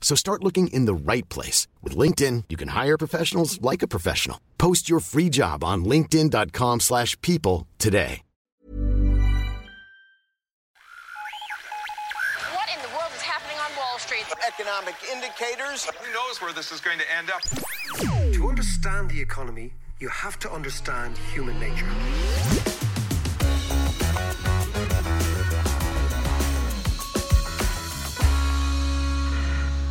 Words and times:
So 0.00 0.16
start 0.16 0.42
looking 0.42 0.66
in 0.68 0.86
the 0.86 0.94
right 0.94 1.28
place. 1.28 1.68
With 1.82 1.96
LinkedIn, 1.96 2.44
you 2.48 2.56
can 2.56 2.68
hire 2.68 2.98
professionals 2.98 3.62
like 3.62 3.82
a 3.84 3.88
professional. 3.88 4.40
Post 4.58 4.90
your 4.90 4.98
free 4.98 5.28
job 5.28 5.62
on 5.62 5.84
linkedin.com 5.84 6.80
slash 6.80 7.20
people 7.20 7.68
today. 7.78 8.22
What 12.52 12.68
in 12.74 12.82
the 12.82 12.88
world 12.88 13.12
is 13.14 13.22
happening 13.22 13.58
on 13.58 13.70
Wall 13.76 13.98
Street? 13.98 14.24
Economic 14.48 14.96
indicators. 15.12 15.84
Who 15.84 16.12
knows 16.12 16.40
where 16.40 16.52
this 16.52 16.72
is 16.72 16.80
going 16.80 16.98
to 16.98 17.16
end 17.16 17.30
up? 17.30 17.42
To 18.32 18.48
understand 18.48 19.10
the 19.10 19.20
economy, 19.20 19.74
you 19.98 20.08
have 20.08 20.38
to 20.40 20.50
understand 20.50 21.16
human 21.32 21.60
nature. 21.60 21.86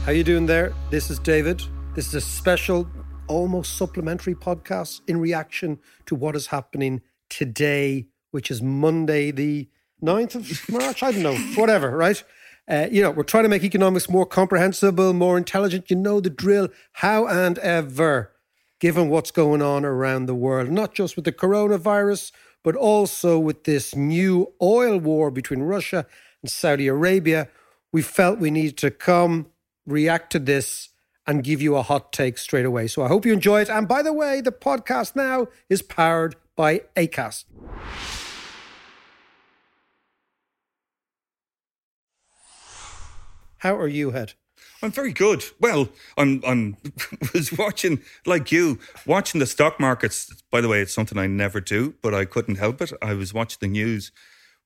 How 0.10 0.14
you 0.14 0.24
doing 0.24 0.48
there? 0.48 0.74
This 0.90 1.12
is 1.12 1.20
David. 1.20 1.62
This 1.94 2.08
is 2.08 2.16
a 2.16 2.22
special, 2.22 2.90
almost 3.28 3.78
supplementary 3.78 4.34
podcast 4.34 5.02
in 5.06 5.20
reaction 5.20 5.78
to 6.08 6.16
what 6.16 6.36
is 6.36 6.48
happening 6.48 7.02
today, 7.30 8.08
which 8.32 8.50
is 8.50 8.60
Monday, 8.60 9.30
the 9.30 9.70
9th 10.02 10.34
of 10.34 10.70
March. 10.72 11.04
I 11.04 11.12
don't 11.12 11.22
know, 11.22 11.36
whatever, 11.56 11.96
right? 11.96 12.24
Uh, 12.68 12.88
you 12.90 13.04
know, 13.04 13.12
we're 13.12 13.22
trying 13.22 13.44
to 13.44 13.50
make 13.50 13.64
economics 13.64 14.10
more 14.10 14.26
comprehensible, 14.26 15.14
more 15.14 15.38
intelligent. 15.38 15.92
You 15.92 15.98
know 15.98 16.20
the 16.20 16.32
drill. 16.32 16.70
How 16.94 17.28
and 17.28 17.60
ever, 17.60 18.32
given 18.80 19.10
what's 19.10 19.30
going 19.30 19.62
on 19.62 19.86
around 19.86 20.26
the 20.26 20.34
world, 20.34 20.72
not 20.72 20.96
just 20.96 21.18
with 21.18 21.26
the 21.26 21.32
coronavirus, 21.32 22.32
but 22.64 22.76
also 22.76 23.38
with 23.38 23.66
this 23.66 23.94
new 23.94 24.54
oil 24.60 24.98
war 24.98 25.30
between 25.30 25.62
Russia 25.62 26.08
and 26.42 26.50
Saudi 26.50 26.88
Arabia, 26.88 27.48
we 27.92 28.02
felt 28.02 28.40
we 28.40 28.50
needed 28.50 28.78
to 28.78 28.90
come 28.90 29.52
react 29.92 30.32
to 30.32 30.40
this 30.40 30.90
and 31.28 31.44
give 31.44 31.62
you 31.62 31.76
a 31.76 31.82
hot 31.82 32.12
take 32.12 32.38
straight 32.38 32.66
away. 32.66 32.88
So 32.88 33.04
I 33.04 33.08
hope 33.08 33.26
you 33.26 33.34
enjoy 33.34 33.62
it. 33.62 33.70
And 33.70 33.88
by 33.88 34.02
the 34.02 34.14
way, 34.14 34.42
the 34.42 34.52
podcast 34.52 35.16
now 35.16 35.48
is 35.70 35.82
powered 35.82 36.36
by 36.56 36.82
ACAST. 36.96 37.46
How 43.60 43.76
are 43.78 43.88
you, 43.88 44.12
Head? 44.12 44.34
I'm 44.82 44.92
very 44.92 45.12
good. 45.12 45.44
Well, 45.60 45.90
I'm 46.18 46.42
I'm 46.46 46.78
was 47.34 47.52
watching 47.52 48.02
like 48.26 48.52
you 48.52 48.80
watching 49.06 49.40
the 49.40 49.46
stock 49.46 49.80
markets. 49.80 50.42
By 50.50 50.62
the 50.62 50.70
way, 50.70 50.82
it's 50.82 50.94
something 50.94 51.18
I 51.18 51.28
never 51.28 51.60
do, 51.60 51.96
but 52.02 52.14
I 52.14 52.24
couldn't 52.24 52.56
help 52.56 52.82
it. 52.82 52.94
I 53.02 53.14
was 53.14 53.34
watching 53.34 53.58
the 53.60 53.68
news 53.68 54.12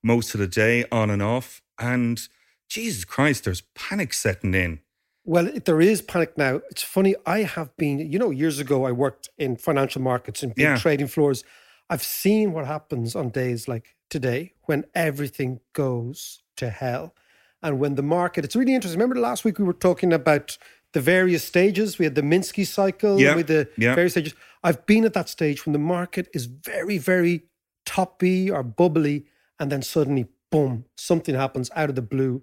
most 0.02 0.34
of 0.34 0.40
the 0.40 0.46
day, 0.46 0.84
on 0.92 1.10
and 1.10 1.22
off, 1.22 1.62
and 1.78 2.20
Jesus 2.68 3.04
Christ, 3.04 3.44
there's 3.44 3.62
panic 3.74 4.12
setting 4.12 4.54
in. 4.54 4.80
Well, 5.24 5.50
there 5.64 5.80
is 5.80 6.02
panic 6.02 6.36
now. 6.36 6.60
It's 6.70 6.82
funny. 6.82 7.14
I 7.24 7.42
have 7.44 7.74
been, 7.76 7.98
you 7.98 8.18
know, 8.18 8.30
years 8.30 8.58
ago, 8.58 8.84
I 8.84 8.92
worked 8.92 9.30
in 9.38 9.56
financial 9.56 10.02
markets 10.02 10.42
and 10.42 10.54
big 10.54 10.64
Yeah. 10.64 10.76
trading 10.76 11.06
floors. 11.06 11.44
I've 11.88 12.02
seen 12.02 12.52
what 12.52 12.66
happens 12.66 13.16
on 13.16 13.30
days 13.30 13.66
like 13.66 13.96
today 14.10 14.52
when 14.64 14.84
everything 14.94 15.60
goes 15.72 16.42
to 16.56 16.68
hell. 16.70 17.14
And 17.62 17.78
when 17.78 17.94
the 17.94 18.02
market, 18.02 18.44
it's 18.44 18.54
really 18.54 18.74
interesting. 18.74 18.98
Remember 19.00 19.18
last 19.20 19.44
week 19.44 19.58
we 19.58 19.64
were 19.64 19.72
talking 19.72 20.12
about 20.12 20.58
the 20.92 21.00
various 21.00 21.42
stages? 21.44 21.98
We 21.98 22.04
had 22.04 22.14
the 22.14 22.22
Minsky 22.22 22.66
cycle 22.66 23.18
Yeah, 23.18 23.34
with 23.34 23.46
the 23.46 23.68
yeah. 23.78 23.94
various 23.94 24.12
stages. 24.12 24.34
I've 24.62 24.84
been 24.84 25.04
at 25.04 25.14
that 25.14 25.30
stage 25.30 25.64
when 25.64 25.72
the 25.72 25.78
market 25.78 26.28
is 26.34 26.44
very, 26.44 26.98
very 26.98 27.44
toppy 27.86 28.50
or 28.50 28.62
bubbly. 28.62 29.24
And 29.58 29.72
then 29.72 29.80
suddenly, 29.82 30.26
boom, 30.50 30.84
something 30.96 31.34
happens 31.34 31.70
out 31.74 31.88
of 31.88 31.94
the 31.96 32.02
blue. 32.02 32.42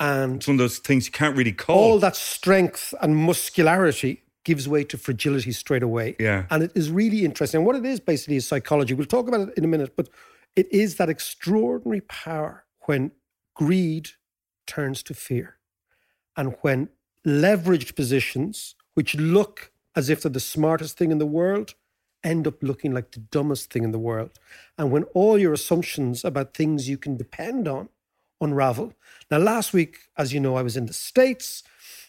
And 0.00 0.36
It's 0.36 0.46
one 0.46 0.54
of 0.54 0.58
those 0.58 0.78
things 0.78 1.06
you 1.06 1.12
can't 1.12 1.36
really 1.36 1.52
call. 1.52 1.76
all 1.76 1.98
that 1.98 2.16
strength 2.16 2.94
and 3.00 3.16
muscularity 3.16 4.22
gives 4.44 4.68
way 4.68 4.84
to 4.84 4.96
fragility 4.96 5.52
straight 5.52 5.82
away. 5.82 6.16
Yeah. 6.18 6.46
And 6.50 6.62
it 6.62 6.72
is 6.74 6.90
really 6.90 7.24
interesting. 7.24 7.58
And 7.58 7.66
what 7.66 7.76
it 7.76 7.84
is 7.84 8.00
basically 8.00 8.36
is 8.36 8.46
psychology. 8.46 8.94
We'll 8.94 9.06
talk 9.06 9.28
about 9.28 9.48
it 9.48 9.54
in 9.56 9.64
a 9.64 9.68
minute, 9.68 9.94
but 9.96 10.08
it 10.56 10.72
is 10.72 10.96
that 10.96 11.08
extraordinary 11.08 12.00
power 12.02 12.64
when 12.86 13.10
greed 13.54 14.10
turns 14.66 15.02
to 15.02 15.14
fear 15.14 15.56
and 16.36 16.56
when 16.62 16.88
leveraged 17.26 17.94
positions, 17.96 18.74
which 18.94 19.14
look 19.16 19.72
as 19.94 20.08
if 20.08 20.22
they're 20.22 20.30
the 20.30 20.40
smartest 20.40 20.96
thing 20.96 21.10
in 21.10 21.18
the 21.18 21.26
world, 21.26 21.74
end 22.24 22.46
up 22.46 22.62
looking 22.62 22.92
like 22.92 23.10
the 23.10 23.20
dumbest 23.20 23.70
thing 23.72 23.84
in 23.84 23.90
the 23.90 23.98
world. 23.98 24.30
And 24.78 24.90
when 24.90 25.04
all 25.14 25.36
your 25.38 25.52
assumptions 25.52 26.24
about 26.24 26.54
things 26.54 26.88
you 26.88 26.96
can 26.96 27.16
depend 27.16 27.68
on 27.68 27.88
unravel. 28.40 28.92
Now, 29.30 29.38
last 29.38 29.72
week, 29.72 29.98
as 30.16 30.32
you 30.32 30.40
know, 30.40 30.56
I 30.56 30.62
was 30.62 30.76
in 30.76 30.86
the 30.86 30.92
States. 30.92 31.62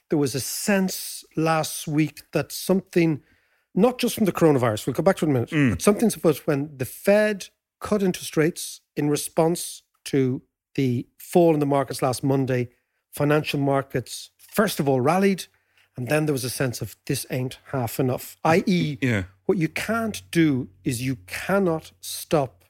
There 0.09 0.19
was 0.19 0.35
a 0.35 0.39
sense 0.39 1.23
last 1.35 1.87
week 1.87 2.23
that 2.31 2.51
something, 2.51 3.21
not 3.75 3.99
just 3.99 4.15
from 4.15 4.25
the 4.25 4.31
coronavirus, 4.31 4.87
we'll 4.87 4.93
come 4.93 5.05
back 5.05 5.17
to 5.17 5.25
it 5.25 5.29
in 5.29 5.35
a 5.35 5.39
minute, 5.39 5.49
mm. 5.51 5.69
but 5.71 5.81
something's 5.81 6.15
about 6.15 6.37
when 6.47 6.75
the 6.75 6.85
Fed 6.85 7.47
cut 7.79 8.03
interest 8.03 8.35
rates 8.35 8.81
in 8.95 9.09
response 9.09 9.83
to 10.05 10.41
the 10.75 11.07
fall 11.17 11.53
in 11.53 11.59
the 11.59 11.65
markets 11.65 12.01
last 12.01 12.23
Monday, 12.23 12.69
financial 13.11 13.59
markets, 13.59 14.31
first 14.37 14.79
of 14.79 14.87
all, 14.87 15.01
rallied. 15.01 15.45
And 15.95 16.07
then 16.07 16.25
there 16.25 16.33
was 16.33 16.45
a 16.45 16.49
sense 16.49 16.81
of 16.81 16.95
this 17.07 17.25
ain't 17.29 17.59
half 17.71 17.99
enough, 17.99 18.37
i.e., 18.45 18.97
Yeah. 19.01 19.23
what 19.45 19.57
you 19.57 19.67
can't 19.67 20.21
do 20.31 20.69
is 20.85 21.01
you 21.01 21.17
cannot 21.27 21.91
stop 21.99 22.63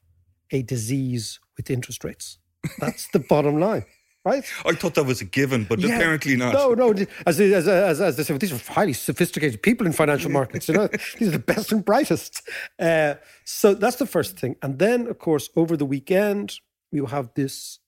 a 0.52 0.64
disease 0.64 1.40
with 1.56 1.69
interest 1.69 2.03
rates. 2.03 2.40
That's 2.80 3.08
the 3.08 3.20
bottom 3.20 3.59
line, 3.59 3.86
right? 4.25 4.44
I 4.66 4.74
thought 4.74 4.96
that 4.96 5.06
was 5.06 5.22
a 5.22 5.25
given, 5.25 5.64
but 5.64 5.80
Yeah. 5.80 5.96
apparently 5.96 6.36
not. 6.36 6.53
No, 6.53 6.74
no. 6.74 6.92
As, 7.25 7.40
as, 7.40 7.68
as, 7.68 8.02
as 8.02 8.18
they 8.18 8.24
say, 8.24 8.38
these 8.38 8.52
are 8.52 8.74
highly 8.74 8.94
sophisticated 8.94 9.62
people 9.62 9.88
in 9.88 9.94
financial 9.94 10.30
markets. 10.31 10.68
You 10.68 10.74
know, 10.75 10.88
these 11.18 11.30
are 11.30 11.31
the 11.31 11.40
best 11.40 11.72
and 11.72 11.84
brightest. 11.86 12.42
Uh, 12.78 13.16
so 13.46 13.74
that's 13.74 13.96
the 13.98 14.06
first 14.06 14.38
thing. 14.38 14.56
And 14.62 14.78
then, 14.80 15.08
of 15.08 15.19
course, 15.19 15.50
over 15.56 15.78
the 15.78 15.86
weekend, 15.86 16.56
you 16.92 17.06
have 17.08 17.30
this. 17.36 17.80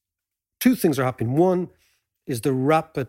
Two 0.60 0.74
things 0.74 0.98
are 0.98 1.04
happening. 1.04 1.34
One 1.36 1.68
is 2.26 2.40
the 2.42 2.52
rapid 2.52 3.08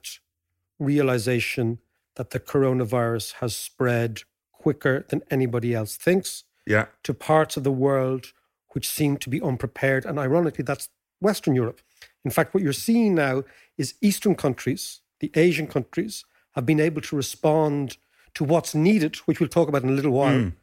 realization 0.80 1.80
that 2.16 2.32
the 2.32 2.40
coronavirus 2.40 3.34
has 3.36 3.56
spread 3.56 4.22
quicker 4.52 5.06
than 5.10 5.22
anybody 5.30 5.74
else 5.74 5.96
thinks 5.98 6.44
Yeah. 6.66 6.88
to 7.04 7.14
parts 7.14 7.58
of 7.58 7.64
the 7.64 7.72
world 7.72 8.28
which 8.74 8.90
seem 8.90 9.18
to 9.18 9.30
be 9.30 9.40
unprepared. 9.42 10.04
And 10.06 10.18
ironically, 10.18 10.64
that's 10.64 10.90
Western 11.20 11.56
Europe. 11.56 11.82
In 12.26 12.32
fact, 12.32 12.54
what 12.54 12.64
you're 12.64 12.74
seeing 12.74 13.16
now 13.16 13.44
is 13.78 13.96
Eastern 14.02 14.36
countries, 14.36 15.02
the 15.20 15.32
Asian 15.36 15.68
countries, 15.68 16.26
have 16.56 16.66
been 16.66 16.80
able 16.80 17.02
to 17.02 17.16
respond 17.16 17.98
to 18.36 18.44
what's 18.44 18.74
needed, 18.76 19.16
which 19.26 19.40
we'll 19.40 19.50
talk 19.50 19.68
about 19.68 19.84
in 19.84 19.90
a 19.90 19.94
little 19.94 20.12
while, 20.12 20.36
mm. 20.36 20.54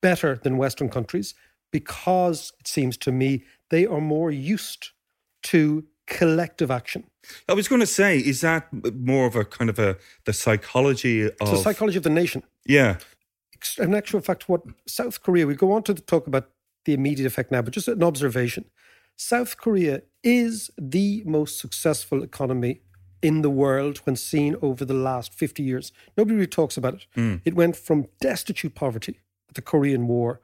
better 0.00 0.36
than 0.42 0.56
Western 0.56 0.88
countries 0.88 1.34
because 1.70 2.52
it 2.58 2.66
seems 2.66 2.96
to 2.96 3.12
me 3.12 3.44
they 3.70 3.86
are 3.86 4.00
more 4.00 4.30
used 4.30 4.90
to 5.42 5.84
collective 6.06 6.70
action. 6.70 7.04
I 7.48 7.52
was 7.52 7.68
going 7.68 7.80
to 7.80 7.86
say, 7.86 8.18
is 8.18 8.40
that 8.40 8.68
more 8.94 9.26
of 9.26 9.36
a 9.36 9.44
kind 9.44 9.68
of 9.68 9.78
a 9.78 9.96
the 10.24 10.32
psychology 10.32 11.22
of 11.22 11.32
It's 11.40 11.50
the 11.50 11.56
psychology 11.58 11.98
of 11.98 12.04
the 12.04 12.10
nation. 12.10 12.42
Yeah. 12.64 12.98
in 13.78 13.94
actual 13.94 14.20
fact, 14.20 14.48
what 14.48 14.62
South 14.86 15.22
Korea, 15.22 15.46
we 15.46 15.54
go 15.54 15.72
on 15.72 15.82
to 15.84 15.94
talk 15.94 16.26
about 16.26 16.50
the 16.84 16.94
immediate 16.94 17.26
effect 17.26 17.50
now, 17.50 17.60
but 17.60 17.74
just 17.74 17.88
an 17.88 18.02
observation. 18.02 18.64
South 19.18 19.56
Korea 19.56 20.02
is 20.22 20.70
the 20.80 21.22
most 21.26 21.58
successful 21.58 22.22
economy 22.22 22.82
in 23.20 23.42
the 23.42 23.50
world 23.50 23.98
when 24.04 24.14
seen 24.14 24.54
over 24.62 24.84
the 24.84 24.94
last 24.94 25.34
50 25.34 25.60
years. 25.60 25.90
Nobody 26.16 26.36
really 26.36 26.46
talks 26.46 26.76
about 26.76 26.94
it. 26.94 27.06
Hmm. 27.16 27.36
It 27.44 27.54
went 27.54 27.74
from 27.74 28.06
destitute 28.20 28.76
poverty, 28.76 29.18
at 29.48 29.56
the 29.56 29.62
Korean 29.62 30.06
War, 30.06 30.40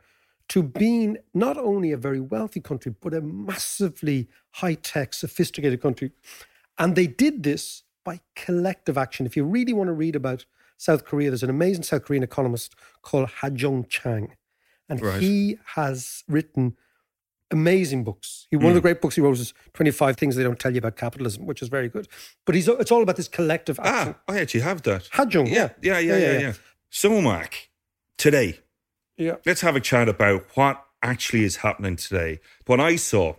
to 0.49 0.63
being 0.65 1.19
not 1.33 1.57
only 1.57 1.93
a 1.93 1.97
very 1.97 2.19
wealthy 2.21 2.61
country, 2.61 2.93
but 3.01 3.15
a 3.15 3.21
massively 3.21 4.29
high 4.51 4.75
tech, 4.75 5.15
sophisticated 5.15 5.81
country. 5.81 6.11
And 6.77 6.97
they 6.97 7.07
did 7.07 7.45
this 7.45 7.85
by 8.05 8.21
collective 8.35 8.99
action. 8.99 9.25
If 9.25 9.37
you 9.37 9.45
really 9.45 9.73
want 9.73 9.87
to 9.87 9.93
read 9.95 10.17
about 10.17 10.47
South 10.77 11.05
Korea, 11.05 11.31
there's 11.31 11.45
an 11.45 11.49
amazing 11.49 11.85
South 11.85 12.05
Korean 12.05 12.25
economist 12.25 12.75
called 13.03 13.29
Ha-Joon 13.29 13.87
Chang. 13.89 14.35
And 14.89 15.01
Right. 15.01 15.21
he 15.23 15.59
has 15.77 16.25
written 16.29 16.77
amazing 17.51 18.05
books. 18.05 18.47
He, 18.51 18.57
one 18.57 18.69
of 18.69 18.75
the 18.75 18.81
great 18.81 19.01
books 19.01 19.15
he 19.15 19.21
wrote 19.21 19.39
is 19.39 19.55
25 19.75 20.17
Things 20.17 20.37
They 20.37 20.43
Don't 20.43 20.59
Tell 20.59 20.73
You 20.73 20.79
About 20.79 20.97
Capitalism, 20.97 21.47
which 21.47 21.63
is 21.63 21.69
very 21.69 21.89
good. 21.89 22.09
But 22.45 22.55
he's 22.55 22.69
it's 22.69 22.91
all 22.91 23.03
about 23.03 23.17
this 23.17 23.29
collective 23.29 23.79
action. 23.81 24.15
Ah, 24.29 24.33
I 24.33 24.41
actually 24.41 24.61
have 24.61 24.83
that. 24.83 25.09
Ha-Joon, 25.13 25.47
Yeah, 25.47 25.71
yeah, 25.83 25.99
yeah, 25.99 26.17
yeah, 26.17 26.39
yeah. 26.39 26.53
So, 26.91 27.21
Mark, 27.21 27.69
today, 28.19 28.61
yeah. 29.17 29.37
let's 29.47 29.61
have 29.63 29.77
a 29.77 29.81
chat 29.81 30.09
about 30.09 30.45
what 30.55 30.85
actually 31.03 31.45
is 31.45 31.57
happening 31.57 31.97
today. 31.97 32.41
What 32.67 32.81
I 32.81 32.97
saw 32.97 33.35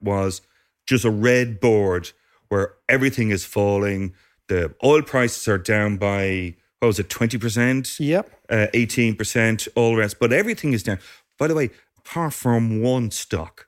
was 0.00 0.42
just 0.86 1.04
a 1.04 1.10
red 1.10 1.60
board 1.60 2.12
where 2.48 2.74
everything 2.88 3.30
is 3.30 3.44
falling. 3.44 4.14
The 4.48 4.74
oil 4.84 5.02
prices 5.02 5.48
are 5.48 5.58
down 5.58 5.96
by, 5.96 6.56
what 6.80 6.88
was 6.88 6.98
it, 6.98 7.08
20%? 7.08 7.98
Yep. 7.98 8.30
uh, 8.50 8.66
18%, 8.74 9.68
all 9.74 9.90
the 9.92 9.96
rest, 9.96 10.18
but 10.18 10.32
everything 10.32 10.72
is 10.72 10.82
down. 10.82 10.98
By 11.38 11.48
the 11.48 11.54
way, 11.54 11.70
apart 12.06 12.32
from 12.34 12.80
one 12.82 13.10
stock, 13.10 13.66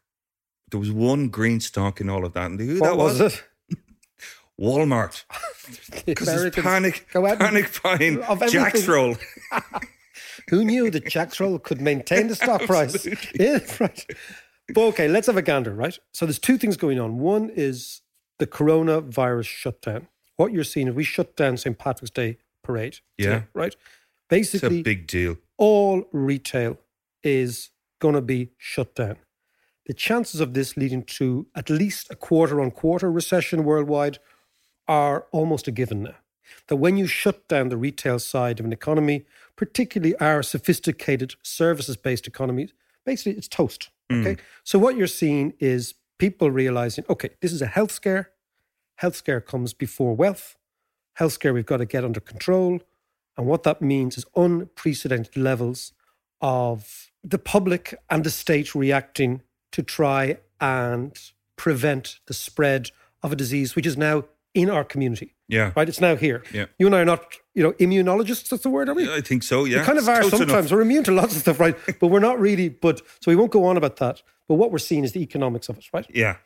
there 0.71 0.81
was 0.81 0.91
one 0.93 1.29
green 1.29 1.61
stock 1.61 2.01
in 2.01 2.09
all 2.09 2.25
of 2.25 2.33
that. 2.35 2.47
And 2.47 2.61
who 2.61 2.79
What 2.81 2.89
that 2.91 2.97
was, 2.97 3.21
was? 3.21 3.35
it? 3.35 3.45
Walmart. 4.61 5.25
Because 6.07 6.29
Americans 6.29 6.65
panic, 6.65 7.07
go 7.13 7.27
out 7.27 7.33
and- 7.33 7.41
panic 7.41 7.83
buying 7.83 8.23
of 8.23 8.43
Jack's 8.51 8.87
roll. 8.89 9.17
Who 10.49 10.65
knew 10.65 10.91
that 10.91 11.07
Jack's 11.07 11.39
Roll 11.41 11.59
could 11.59 11.79
maintain 11.83 12.29
the 12.29 12.35
stock 12.35 12.63
price? 12.63 13.07
Yeah, 13.39 13.59
right. 13.79 14.07
But 14.73 14.81
okay, 14.89 15.07
let's 15.07 15.27
have 15.27 15.37
a 15.37 15.43
gander, 15.43 15.75
right? 15.75 15.99
So 16.15 16.25
there's 16.25 16.39
two 16.39 16.57
things 16.57 16.79
going 16.79 16.99
on. 16.99 17.19
One 17.19 17.51
is 17.55 18.01
the 18.39 18.47
coronavirus 18.47 19.45
shutdown. 19.45 20.09
What 20.37 20.53
you're 20.53 20.65
seeing 20.65 20.89
is 20.89 20.95
we 20.95 21.05
shut 21.05 21.37
down 21.37 21.59
St. 21.59 21.77
Patrick's 21.77 22.11
Day 22.11 22.39
parade. 22.65 22.95
today, 23.19 23.31
Yeah. 23.31 23.43
Right? 23.53 23.75
It's 23.75 23.77
a 23.77 24.29
Basically, 24.31 24.83
big 24.83 25.07
deal. 25.07 25.37
all 25.59 26.05
retail 26.13 26.79
is 27.23 27.69
going 27.99 28.15
to 28.15 28.21
be 28.21 28.51
shut 28.57 28.95
down. 28.95 29.17
The 29.87 29.95
chances 29.95 30.41
of 30.41 30.55
this 30.55 30.77
leading 30.77 31.03
to 31.05 31.47
at 31.55 31.71
least 31.71 32.09
a 32.11 32.17
quarter 32.17 32.61
on 32.61 32.71
quarter 32.71 33.11
recession 33.11 33.65
worldwide 33.65 34.19
are 34.87 35.27
almost 35.33 35.67
a 35.67 35.71
given 35.71 36.03
now. 36.03 36.17
That 36.69 36.77
when 36.77 36.97
you 36.97 37.07
shut 37.07 37.49
down 37.49 37.69
the 37.69 37.77
retail 37.77 38.19
side 38.19 38.61
of 38.61 38.67
an 38.67 38.73
economy, 38.73 39.25
particularly 39.57 40.17
our 40.17 40.43
sophisticated 40.43 41.35
services 41.43 41.97
based 41.97 42.27
economies, 42.27 42.73
basically 43.05 43.33
it's 43.33 43.49
toast. 43.49 43.91
Hmm. 44.11 44.27
Okay. 44.27 44.43
So 44.65 44.79
what 44.79 44.97
you're 44.97 45.07
seeing 45.07 45.55
is 45.59 45.95
people 46.19 46.51
realizing, 46.51 47.05
okay, 47.09 47.31
this 47.41 47.53
is 47.53 47.63
a 47.63 47.67
health 47.67 47.93
scare. 47.93 48.31
Health 48.97 49.17
scare 49.17 49.41
comes 49.41 49.73
before 49.73 50.15
wealth. 50.15 50.57
Health 51.15 51.33
scare 51.33 51.53
we've 51.53 51.67
got 51.67 51.79
to 51.79 51.87
get 51.87 52.05
under 52.05 52.21
control. 52.21 52.81
And 53.37 53.47
what 53.47 53.63
that 53.63 53.81
means 53.81 54.19
is 54.19 54.25
unprecedented 54.35 55.37
levels 55.37 55.93
of 56.41 57.11
the 57.25 57.39
public 57.39 57.95
and 58.09 58.25
the 58.25 58.31
state 58.31 58.75
reacting 58.75 59.43
to 59.73 59.83
try 59.83 60.39
and 60.61 61.19
prevent 61.57 62.21
the 62.27 62.35
spread 62.35 62.91
of 63.23 63.33
a 63.33 63.37
disease 63.37 63.75
which 63.75 63.87
is 63.87 63.97
now 63.97 64.25
in 64.55 64.71
our 64.71 64.85
community. 64.85 65.35
Yeah. 65.49 65.73
Right? 65.77 65.89
It's 65.89 66.01
now 66.01 66.17
here. 66.17 66.43
Yeah. 66.53 66.67
You 66.79 66.87
and 66.87 66.95
I 66.95 67.01
are 67.01 67.05
not, 67.05 67.25
you 67.55 67.63
know, 67.63 67.73
immunologists, 67.73 68.49
that's 68.49 68.63
the 68.63 68.71
word, 68.71 68.89
are 68.89 68.95
we? 68.95 69.13
I 69.13 69.21
think 69.21 69.43
so, 69.43 69.65
yeah. 69.65 69.79
We 69.79 69.85
kind 69.85 69.99
of 69.99 70.09
are 70.09 70.23
sometimes. 70.23 70.51
enough. 70.51 70.71
We're 70.71 70.81
immune 70.83 71.05
to 71.05 71.13
lots 71.13 71.35
of 71.35 71.43
stuff, 71.43 71.61
right? 71.61 71.77
but 72.01 72.09
we're 72.09 72.21
not 72.21 72.39
really. 72.39 72.69
But 72.69 72.99
so 73.21 73.31
we 73.31 73.37
won't 73.37 73.51
go 73.51 73.65
on 73.65 73.77
about 73.77 73.97
that. 73.97 74.23
But 74.47 74.55
what 74.55 74.71
we're 74.71 74.79
seeing 74.79 75.05
is 75.05 75.13
the 75.13 75.23
economics 75.23 75.69
of 75.69 75.79
it, 75.79 75.87
right? 75.93 76.07
Yeah. 76.13 76.37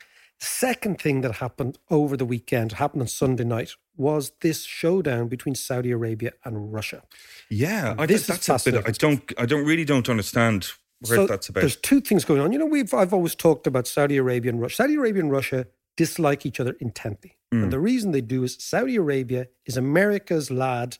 Second 0.43 0.99
thing 0.99 1.21
that 1.21 1.35
happened 1.35 1.77
over 1.89 2.17
the 2.17 2.25
weekend, 2.25 2.73
happened 2.73 3.01
on 3.01 3.07
Sunday 3.07 3.45
night, 3.45 3.75
was 3.95 4.33
this 4.41 4.63
showdown 4.63 5.29
between 5.29 5.55
Saudi 5.55 5.89
Arabia 5.89 6.33
and 6.43 6.73
Russia. 6.73 7.03
Yeah. 7.49 7.95
I, 7.97 8.05
This 8.05 8.21
is 8.21 8.27
that's 8.27 8.67
a 8.67 8.71
bit, 8.71 8.83
I 8.85 8.91
don't, 8.91 9.31
I 9.37 9.45
don't 9.45 9.65
really 9.65 9.85
don't 9.85 10.09
understand 10.09 10.67
where 10.99 11.19
So 11.19 11.27
that's 11.27 11.47
about. 11.47 11.61
There's 11.61 11.77
two 11.77 12.01
things 12.01 12.25
going 12.25 12.41
on. 12.41 12.51
You 12.51 12.59
know, 12.59 12.65
we've 12.65 12.93
I've 12.93 13.13
always 13.13 13.35
talked 13.35 13.67
about 13.67 13.87
Saudi 13.87 14.17
Arabia 14.17 14.51
and 14.51 14.59
Russia. 14.59 14.75
Saudi 14.75 14.95
Arabia 14.95 15.21
and 15.21 15.31
Russia 15.31 15.67
dislike 15.95 16.45
each 16.45 16.59
other 16.59 16.75
intently. 16.81 17.37
Mm. 17.53 17.63
And 17.63 17.71
the 17.71 17.79
reason 17.79 18.11
they 18.11 18.19
do 18.19 18.43
is 18.43 18.57
Saudi 18.59 18.97
Arabia 18.97 19.47
is 19.65 19.77
America's 19.77 20.51
lad 20.51 20.97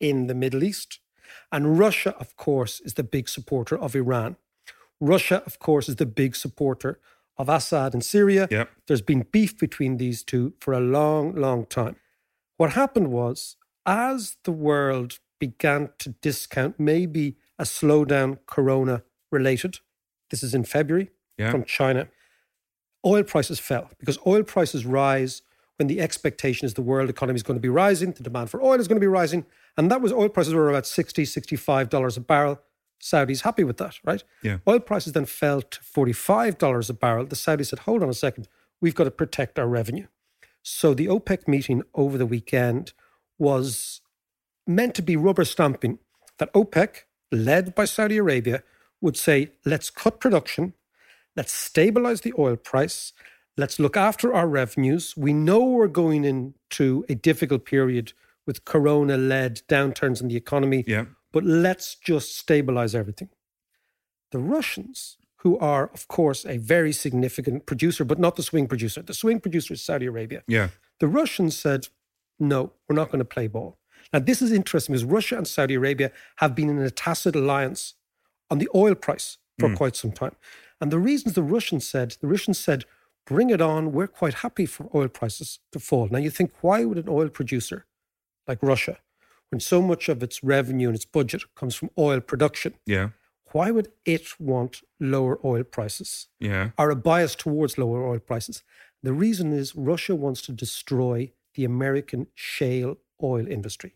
in 0.00 0.26
the 0.26 0.34
Middle 0.34 0.64
East. 0.64 1.00
And 1.52 1.78
Russia, 1.78 2.14
of 2.18 2.34
course, 2.36 2.80
is 2.80 2.94
the 2.94 3.04
big 3.04 3.28
supporter 3.28 3.78
of 3.78 3.94
Iran. 3.94 4.36
Russia, 5.00 5.42
of 5.44 5.58
course, 5.58 5.86
is 5.86 5.96
the 5.96 6.06
big 6.06 6.34
supporter 6.34 6.98
of 7.38 7.48
Assad 7.48 7.94
in 7.94 8.00
Syria. 8.00 8.48
Yep. 8.50 8.70
There's 8.86 9.02
been 9.02 9.26
beef 9.30 9.58
between 9.58 9.96
these 9.98 10.22
two 10.22 10.54
for 10.60 10.72
a 10.72 10.80
long, 10.80 11.34
long 11.34 11.66
time. 11.66 11.96
What 12.56 12.72
happened 12.72 13.08
was, 13.08 13.56
as 13.84 14.36
the 14.44 14.52
world 14.52 15.18
began 15.38 15.90
to 15.98 16.10
discount 16.22 16.80
maybe 16.80 17.36
a 17.58 17.64
slowdown 17.64 18.38
corona 18.46 19.02
related, 19.30 19.78
this 20.30 20.42
is 20.42 20.54
in 20.54 20.64
February 20.64 21.10
Yeah. 21.38 21.50
from 21.50 21.64
China, 21.64 22.08
oil 23.04 23.22
prices 23.22 23.58
fell 23.60 23.90
because 23.98 24.18
oil 24.26 24.42
prices 24.42 24.86
rise 24.86 25.42
when 25.76 25.88
the 25.88 26.00
expectation 26.00 26.64
is 26.64 26.72
the 26.74 26.82
world 26.82 27.10
economy 27.10 27.36
is 27.36 27.42
going 27.42 27.58
to 27.58 27.60
be 27.60 27.68
rising, 27.68 28.12
the 28.12 28.22
demand 28.22 28.48
for 28.48 28.62
oil 28.62 28.80
is 28.80 28.88
going 28.88 28.96
to 28.96 29.00
be 29.00 29.06
rising. 29.06 29.44
And 29.76 29.90
that 29.90 30.00
was 30.00 30.10
oil 30.10 30.30
prices 30.30 30.54
were 30.54 30.70
about 30.70 30.86
60 30.86 31.24
$65 31.24 32.16
a 32.16 32.20
barrel. 32.20 32.60
Saudis 33.00 33.42
happy 33.42 33.64
with 33.64 33.76
that, 33.78 33.98
right? 34.04 34.22
Yeah. 34.42 34.58
Oil 34.66 34.80
prices 34.80 35.12
then 35.12 35.26
fell 35.26 35.62
to 35.62 35.80
$45 35.80 36.90
a 36.90 36.92
barrel. 36.92 37.26
The 37.26 37.36
Saudis 37.36 37.66
said, 37.66 37.80
hold 37.80 38.02
on 38.02 38.08
a 38.08 38.14
second, 38.14 38.48
we've 38.80 38.94
got 38.94 39.04
to 39.04 39.10
protect 39.10 39.58
our 39.58 39.68
revenue. 39.68 40.06
So 40.62 40.94
the 40.94 41.06
OPEC 41.06 41.46
meeting 41.46 41.82
over 41.94 42.18
the 42.18 42.26
weekend 42.26 42.92
was 43.38 44.00
meant 44.66 44.94
to 44.96 45.02
be 45.02 45.16
rubber 45.16 45.44
stamping 45.44 45.98
that 46.38 46.52
OPEC, 46.54 47.02
led 47.30 47.74
by 47.74 47.84
Saudi 47.84 48.16
Arabia, 48.16 48.62
would 49.00 49.16
say, 49.16 49.52
let's 49.64 49.90
cut 49.90 50.20
production, 50.20 50.74
let's 51.36 51.52
stabilize 51.52 52.22
the 52.22 52.34
oil 52.38 52.56
price, 52.56 53.12
let's 53.56 53.78
look 53.78 53.96
after 53.96 54.34
our 54.34 54.48
revenues. 54.48 55.16
We 55.16 55.32
know 55.32 55.62
we're 55.62 55.86
going 55.88 56.24
into 56.24 57.04
a 57.08 57.14
difficult 57.14 57.64
period 57.64 58.12
with 58.46 58.64
corona 58.64 59.16
led 59.16 59.62
downturns 59.68 60.20
in 60.20 60.28
the 60.28 60.36
economy, 60.36 60.84
Yeah. 60.86 61.06
But 61.36 61.44
let's 61.44 61.96
just 61.96 62.34
stabilize 62.38 62.94
everything. 62.94 63.28
The 64.30 64.38
Russians, 64.38 65.18
who 65.40 65.58
are, 65.58 65.90
of 65.92 66.08
course, 66.08 66.46
a 66.46 66.56
very 66.56 66.94
significant 66.94 67.66
producer, 67.66 68.06
but 68.06 68.18
not 68.18 68.36
the 68.36 68.42
swing 68.42 68.66
producer, 68.66 69.02
the 69.02 69.12
swing 69.12 69.40
producer 69.40 69.74
is 69.74 69.82
Saudi 69.82 70.06
Arabia. 70.06 70.44
Yeah. 70.48 70.68
The 70.98 71.08
Russians 71.08 71.54
said, 71.54 71.88
no, 72.38 72.72
we're 72.88 72.96
not 72.96 73.10
going 73.10 73.18
to 73.18 73.26
play 73.26 73.48
ball. 73.48 73.76
Now, 74.14 74.20
this 74.20 74.40
is 74.40 74.50
interesting 74.50 74.94
because 74.94 75.04
Russia 75.04 75.36
and 75.36 75.46
Saudi 75.46 75.74
Arabia 75.74 76.10
have 76.36 76.54
been 76.54 76.70
in 76.70 76.78
a 76.78 76.90
tacit 76.90 77.36
alliance 77.36 77.92
on 78.50 78.56
the 78.56 78.70
oil 78.74 78.94
price 78.94 79.36
for 79.58 79.68
hmm. 79.68 79.74
quite 79.74 79.94
some 79.94 80.12
time. 80.12 80.36
And 80.80 80.90
the 80.90 80.98
reasons 80.98 81.34
the 81.34 81.42
Russians 81.42 81.86
said, 81.86 82.16
the 82.22 82.28
Russians 82.28 82.58
said, 82.58 82.86
bring 83.26 83.50
it 83.50 83.60
on. 83.60 83.92
We're 83.92 84.06
quite 84.06 84.36
happy 84.36 84.64
for 84.64 84.88
oil 84.94 85.08
prices 85.08 85.58
to 85.72 85.80
fall. 85.80 86.08
Now, 86.10 86.16
you 86.16 86.30
think, 86.30 86.52
why 86.62 86.86
would 86.86 86.96
an 86.96 87.10
oil 87.10 87.28
producer 87.28 87.84
like 88.48 88.62
Russia, 88.62 88.96
when 89.50 89.60
so 89.60 89.80
much 89.82 90.08
of 90.08 90.22
its 90.22 90.42
revenue 90.42 90.88
and 90.88 90.96
its 90.96 91.04
budget 91.04 91.42
comes 91.54 91.74
from 91.74 91.90
oil 91.98 92.20
production, 92.20 92.74
Yeah. 92.86 93.10
why 93.52 93.70
would 93.70 93.88
it 94.04 94.38
want 94.40 94.82
lower 95.00 95.38
oil 95.44 95.64
prices? 95.64 96.28
Yeah. 96.40 96.70
are 96.78 96.90
a 96.90 96.96
bias 96.96 97.34
towards 97.34 97.78
lower 97.78 98.04
oil 98.06 98.18
prices. 98.18 98.62
The 99.02 99.12
reason 99.12 99.52
is 99.52 99.74
Russia 99.76 100.14
wants 100.14 100.42
to 100.42 100.52
destroy 100.52 101.32
the 101.54 101.64
American 101.64 102.26
shale 102.34 102.98
oil 103.22 103.46
industry. 103.46 103.94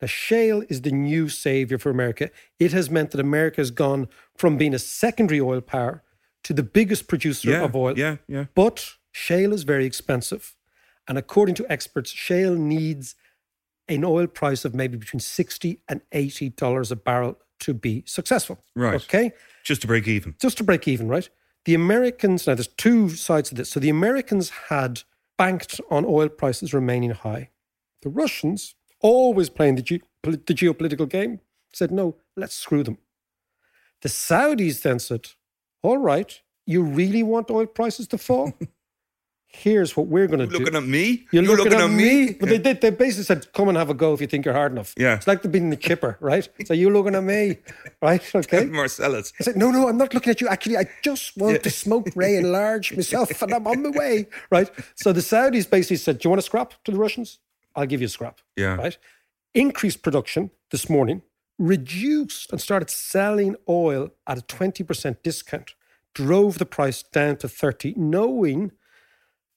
Now, 0.00 0.06
shale 0.06 0.62
is 0.68 0.80
the 0.82 0.92
new 0.92 1.28
savior 1.28 1.78
for 1.78 1.90
America. 1.90 2.30
It 2.58 2.72
has 2.72 2.88
meant 2.90 3.10
that 3.10 3.20
America 3.20 3.60
has 3.60 3.70
gone 3.70 4.08
from 4.36 4.56
being 4.56 4.74
a 4.74 4.78
secondary 4.78 5.40
oil 5.40 5.60
power 5.60 6.02
to 6.44 6.54
the 6.54 6.62
biggest 6.62 7.06
producer 7.06 7.50
Yeah. 7.50 7.64
of 7.64 7.74
oil. 7.76 7.98
Yeah. 7.98 8.16
Yeah. 8.26 8.46
But 8.54 8.94
shale 9.12 9.52
is 9.52 9.64
very 9.64 9.84
expensive. 9.84 10.56
And 11.06 11.18
according 11.18 11.54
to 11.56 11.66
experts, 11.72 12.10
shale 12.12 12.54
needs 12.54 13.14
an 13.90 14.04
oil 14.04 14.26
price 14.26 14.64
of 14.64 14.74
maybe 14.74 14.96
between 14.96 15.20
60 15.20 15.82
and 15.88 16.00
$80 16.12 16.90
a 16.90 16.96
barrel 16.96 17.38
to 17.60 17.74
be 17.74 18.02
successful. 18.06 18.64
Right. 18.74 18.94
Okay 19.02 19.32
Just 19.64 19.82
to 19.82 19.86
break 19.86 20.08
even. 20.08 20.34
just 20.40 20.56
to 20.58 20.64
break 20.64 20.88
even, 20.88 21.08
right? 21.08 21.28
The 21.66 21.74
Americans, 21.74 22.46
now 22.46 22.54
there's 22.54 22.68
two 22.68 23.10
sides 23.10 23.50
to 23.50 23.54
this. 23.54 23.70
So 23.70 23.80
the 23.80 23.90
Americans 23.90 24.48
had 24.68 25.02
banked 25.36 25.80
on 25.90 26.04
oil 26.06 26.28
prices 26.30 26.72
remaining 26.72 27.10
high. 27.10 27.50
The 28.02 28.08
Russians, 28.08 28.74
always 29.00 29.50
playing 29.50 29.74
the, 29.74 29.82
ge- 29.82 30.02
the 30.22 30.54
geopolitical 30.54 31.06
game, 31.08 31.40
said, 31.74 31.90
no, 31.90 32.16
let's 32.36 32.54
screw 32.54 32.82
them. 32.82 32.96
The 34.02 34.08
Saudis 34.08 34.80
then 34.82 34.98
said, 34.98 35.28
all 35.82 35.98
right, 35.98 36.40
you 36.66 36.82
really 36.82 37.22
want 37.22 37.50
oil 37.50 37.66
prices 37.66 38.06
to 38.08 38.18
fall? 38.18 38.54
here's 39.52 39.96
what 39.96 40.06
we're 40.06 40.26
going 40.26 40.38
to 40.38 40.46
do. 40.46 40.52
You're 40.52 40.60
looking 40.60 40.76
at 40.76 40.86
me? 40.86 41.26
You're, 41.32 41.42
You're 41.42 41.56
looking, 41.56 41.72
looking 41.72 41.84
at 41.84 41.90
me. 41.90 42.26
me? 42.26 42.32
But 42.38 42.48
they 42.48 42.58
did. 42.58 42.80
They 42.80 42.90
basically 42.90 43.24
said, 43.24 43.52
"Come 43.52 43.68
and 43.68 43.76
have 43.76 43.90
a 43.90 43.94
go 43.94 44.14
if 44.14 44.20
you 44.20 44.26
think 44.26 44.44
you're 44.44 44.54
hard 44.54 44.72
enough." 44.72 44.94
Yeah. 44.96 45.16
it's 45.16 45.26
like 45.26 45.48
being 45.50 45.70
the 45.70 45.76
chipper, 45.76 46.16
right? 46.20 46.48
So 46.64 46.74
you're 46.74 46.92
looking 46.92 47.14
at 47.14 47.24
me, 47.24 47.58
right? 48.02 48.22
Okay. 48.34 48.64
Marcellus. 48.80 49.32
I 49.40 49.44
said, 49.44 49.56
"No, 49.56 49.70
no, 49.70 49.88
I'm 49.88 49.98
not 49.98 50.14
looking 50.14 50.30
at 50.30 50.40
you. 50.40 50.48
Actually, 50.48 50.78
I 50.78 50.84
just 51.02 51.36
want 51.36 51.62
to 51.62 51.70
smoke 51.70 52.08
Ray 52.14 52.36
and 52.36 52.52
large 52.52 52.94
myself, 52.96 53.42
and 53.42 53.52
I'm 53.52 53.66
on 53.66 53.82
my 53.82 53.90
way." 53.90 54.26
Right. 54.50 54.70
So 54.94 55.12
the 55.12 55.20
Saudis 55.20 55.68
basically 55.68 55.96
said, 55.96 56.18
"Do 56.18 56.26
you 56.26 56.30
want 56.30 56.40
a 56.40 56.42
scrap 56.42 56.74
to 56.84 56.90
the 56.92 56.98
Russians? 56.98 57.38
I'll 57.74 57.86
give 57.86 58.00
you 58.00 58.06
a 58.06 58.10
scrap." 58.10 58.40
Yeah. 58.56 58.76
Right. 58.76 58.96
Increased 59.54 60.02
production 60.02 60.50
this 60.70 60.88
morning, 60.88 61.22
reduced 61.58 62.50
and 62.52 62.60
started 62.60 62.88
selling 62.90 63.56
oil 63.68 64.10
at 64.26 64.38
a 64.38 64.42
twenty 64.42 64.84
percent 64.84 65.22
discount, 65.22 65.74
drove 66.14 66.58
the 66.58 66.66
price 66.66 67.02
down 67.02 67.36
to 67.38 67.48
thirty, 67.48 67.94
knowing 67.96 68.70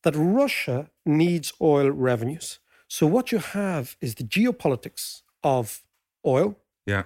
that 0.03 0.15
Russia 0.15 0.89
needs 1.05 1.53
oil 1.62 1.89
revenues. 1.89 2.60
So 2.88 3.07
what 3.07 3.31
you 3.31 3.39
have 3.39 3.95
is 4.01 4.15
the 4.15 4.24
geopolitics 4.24 5.22
of 5.43 5.81
oil, 6.25 6.57
Yeah. 6.86 7.03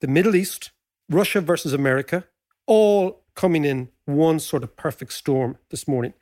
the 0.00 0.06
Middle 0.06 0.36
East, 0.36 0.70
Russia 1.08 1.40
versus 1.40 1.72
America, 1.72 2.24
all 2.66 3.24
coming 3.34 3.64
in 3.64 3.88
one 4.04 4.38
sort 4.38 4.62
of 4.62 4.76
perfect 4.76 5.12
storm 5.12 5.58
this 5.70 5.88
morning. 5.88 6.14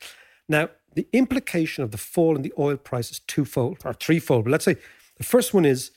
Now, 0.49 0.71
the 0.95 1.07
implication 1.13 1.85
of 1.85 1.91
the 1.91 1.99
fall 1.99 2.35
in 2.37 2.43
the 2.43 2.53
oil 2.59 2.77
price 2.77 3.11
is 3.11 3.21
twofold 3.21 3.79
or 3.85 3.93
threefold. 3.93 4.45
But 4.45 4.53
let's 4.53 4.65
say 4.65 4.77
the 5.17 5.25
first 5.25 5.53
one 5.53 5.65
is 5.65 5.91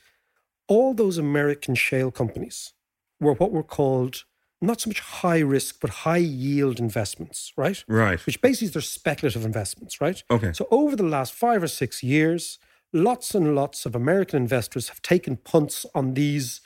all 0.68 0.94
those 0.94 1.18
American 1.18 1.74
shale 1.74 2.10
companies 2.10 2.72
were 3.20 3.32
what 3.34 3.52
were 3.52 3.62
called 3.62 4.24
not 4.62 4.80
so 4.80 4.88
much 4.90 5.00
high 5.00 5.40
risk, 5.40 5.80
but 5.80 5.90
high 5.90 6.16
yield 6.18 6.78
investments, 6.78 7.52
right? 7.56 7.84
Right. 7.88 8.24
Which 8.26 8.40
basically 8.40 8.66
is 8.68 8.72
their 8.72 8.82
speculative 8.82 9.44
investments, 9.44 10.00
right? 10.00 10.22
Okay. 10.30 10.52
So 10.52 10.68
over 10.70 10.94
the 10.96 11.02
last 11.02 11.32
five 11.34 11.62
or 11.62 11.68
six 11.68 12.02
years, 12.02 12.58
lots 12.92 13.34
and 13.34 13.54
lots 13.54 13.84
of 13.86 13.94
American 13.94 14.36
investors 14.40 14.88
have 14.88 15.02
taken 15.02 15.36
punts 15.36 15.84
on 15.94 16.14
these 16.14 16.60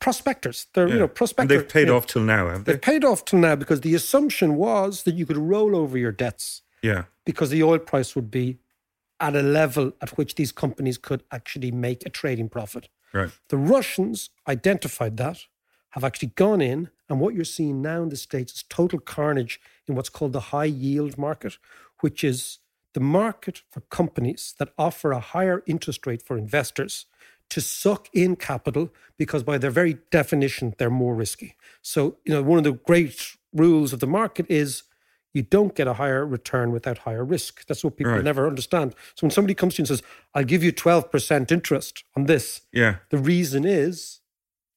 prospectors. 0.00 0.66
They're, 0.74 0.88
you 0.88 0.98
know, 0.98 1.08
prospectors. 1.08 1.58
they've 1.60 1.68
paid 1.68 1.80
you 1.82 1.86
know, 1.86 1.96
off 1.96 2.06
till 2.06 2.22
now, 2.22 2.48
have 2.48 2.64
they? 2.64 2.72
They've 2.72 2.82
paid 2.82 3.04
off 3.04 3.24
till 3.24 3.38
now 3.38 3.56
because 3.56 3.80
the 3.80 3.94
assumption 3.94 4.56
was 4.56 5.02
that 5.04 5.14
you 5.14 5.26
could 5.26 5.36
roll 5.38 5.74
over 5.76 5.96
your 5.96 6.12
debts 6.12 6.62
Yeah. 6.82 7.04
because 7.24 7.50
the 7.50 7.62
oil 7.62 7.78
price 7.78 8.14
would 8.14 8.30
be 8.30 8.58
at 9.20 9.34
a 9.36 9.42
level 9.42 9.92
at 10.02 10.16
which 10.18 10.34
these 10.34 10.52
companies 10.52 10.98
could 10.98 11.22
actually 11.30 11.70
make 11.70 12.04
a 12.04 12.10
trading 12.10 12.48
profit. 12.48 12.88
Right. 13.12 13.30
The 13.48 13.56
Russians 13.56 14.30
identified 14.48 15.16
that, 15.18 15.44
have 15.90 16.04
actually 16.04 16.32
gone 16.34 16.60
in, 16.60 16.90
and 17.08 17.20
what 17.20 17.34
you're 17.34 17.44
seeing 17.44 17.82
now 17.82 18.02
in 18.02 18.08
the 18.08 18.16
States 18.16 18.52
is 18.54 18.62
total 18.68 18.98
carnage 18.98 19.60
in 19.86 19.94
what's 19.94 20.08
called 20.08 20.32
the 20.32 20.40
high 20.40 20.64
yield 20.64 21.18
market, 21.18 21.58
which 22.00 22.24
is 22.24 22.58
the 22.94 23.00
market 23.00 23.62
for 23.70 23.80
companies 23.82 24.54
that 24.58 24.70
offer 24.78 25.12
a 25.12 25.20
higher 25.20 25.62
interest 25.66 26.06
rate 26.06 26.22
for 26.22 26.38
investors 26.38 27.06
to 27.50 27.60
suck 27.60 28.08
in 28.14 28.36
capital 28.36 28.90
because 29.18 29.42
by 29.42 29.58
their 29.58 29.70
very 29.70 29.98
definition 30.10 30.74
they're 30.78 30.90
more 30.90 31.14
risky. 31.14 31.56
So, 31.82 32.16
you 32.24 32.32
know, 32.32 32.42
one 32.42 32.58
of 32.58 32.64
the 32.64 32.72
great 32.72 33.36
rules 33.52 33.92
of 33.92 34.00
the 34.00 34.06
market 34.06 34.46
is 34.48 34.84
you 35.34 35.42
don't 35.42 35.74
get 35.74 35.86
a 35.88 35.94
higher 35.94 36.24
return 36.24 36.70
without 36.72 36.98
higher 36.98 37.24
risk. 37.24 37.66
That's 37.66 37.84
what 37.84 37.96
people 37.96 38.12
Right. 38.14 38.24
never 38.24 38.46
understand. 38.46 38.94
So 39.16 39.26
when 39.26 39.30
somebody 39.32 39.54
comes 39.54 39.74
to 39.74 39.78
you 39.78 39.82
and 39.82 39.88
says, 39.88 40.02
I'll 40.32 40.44
give 40.44 40.62
you 40.62 40.72
12% 40.72 41.50
interest 41.52 42.04
on 42.16 42.26
this, 42.26 42.62
Yeah. 42.72 42.96
the 43.10 43.18
reason 43.18 43.64
is 43.64 44.20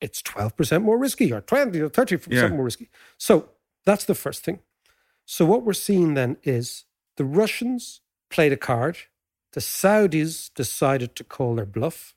it's 0.01 0.21
12% 0.21 0.83
more 0.83 0.97
risky 0.97 1.31
or 1.33 1.41
20 1.41 1.79
or 1.81 1.89
30% 1.89 2.27
Yeah. 2.31 2.47
more 2.49 2.65
risky. 2.65 2.89
So 3.17 3.49
that's 3.85 4.05
the 4.05 4.15
first 4.15 4.43
thing. 4.43 4.59
So 5.25 5.45
what 5.45 5.63
we're 5.63 5.73
seeing 5.73 6.13
then 6.13 6.37
is 6.43 6.85
the 7.17 7.25
Russians 7.25 8.01
played 8.29 8.53
a 8.53 8.57
card, 8.57 8.97
the 9.53 9.59
Saudis 9.61 10.53
decided 10.53 11.15
to 11.15 11.23
call 11.23 11.55
their 11.55 11.65
bluff, 11.65 12.15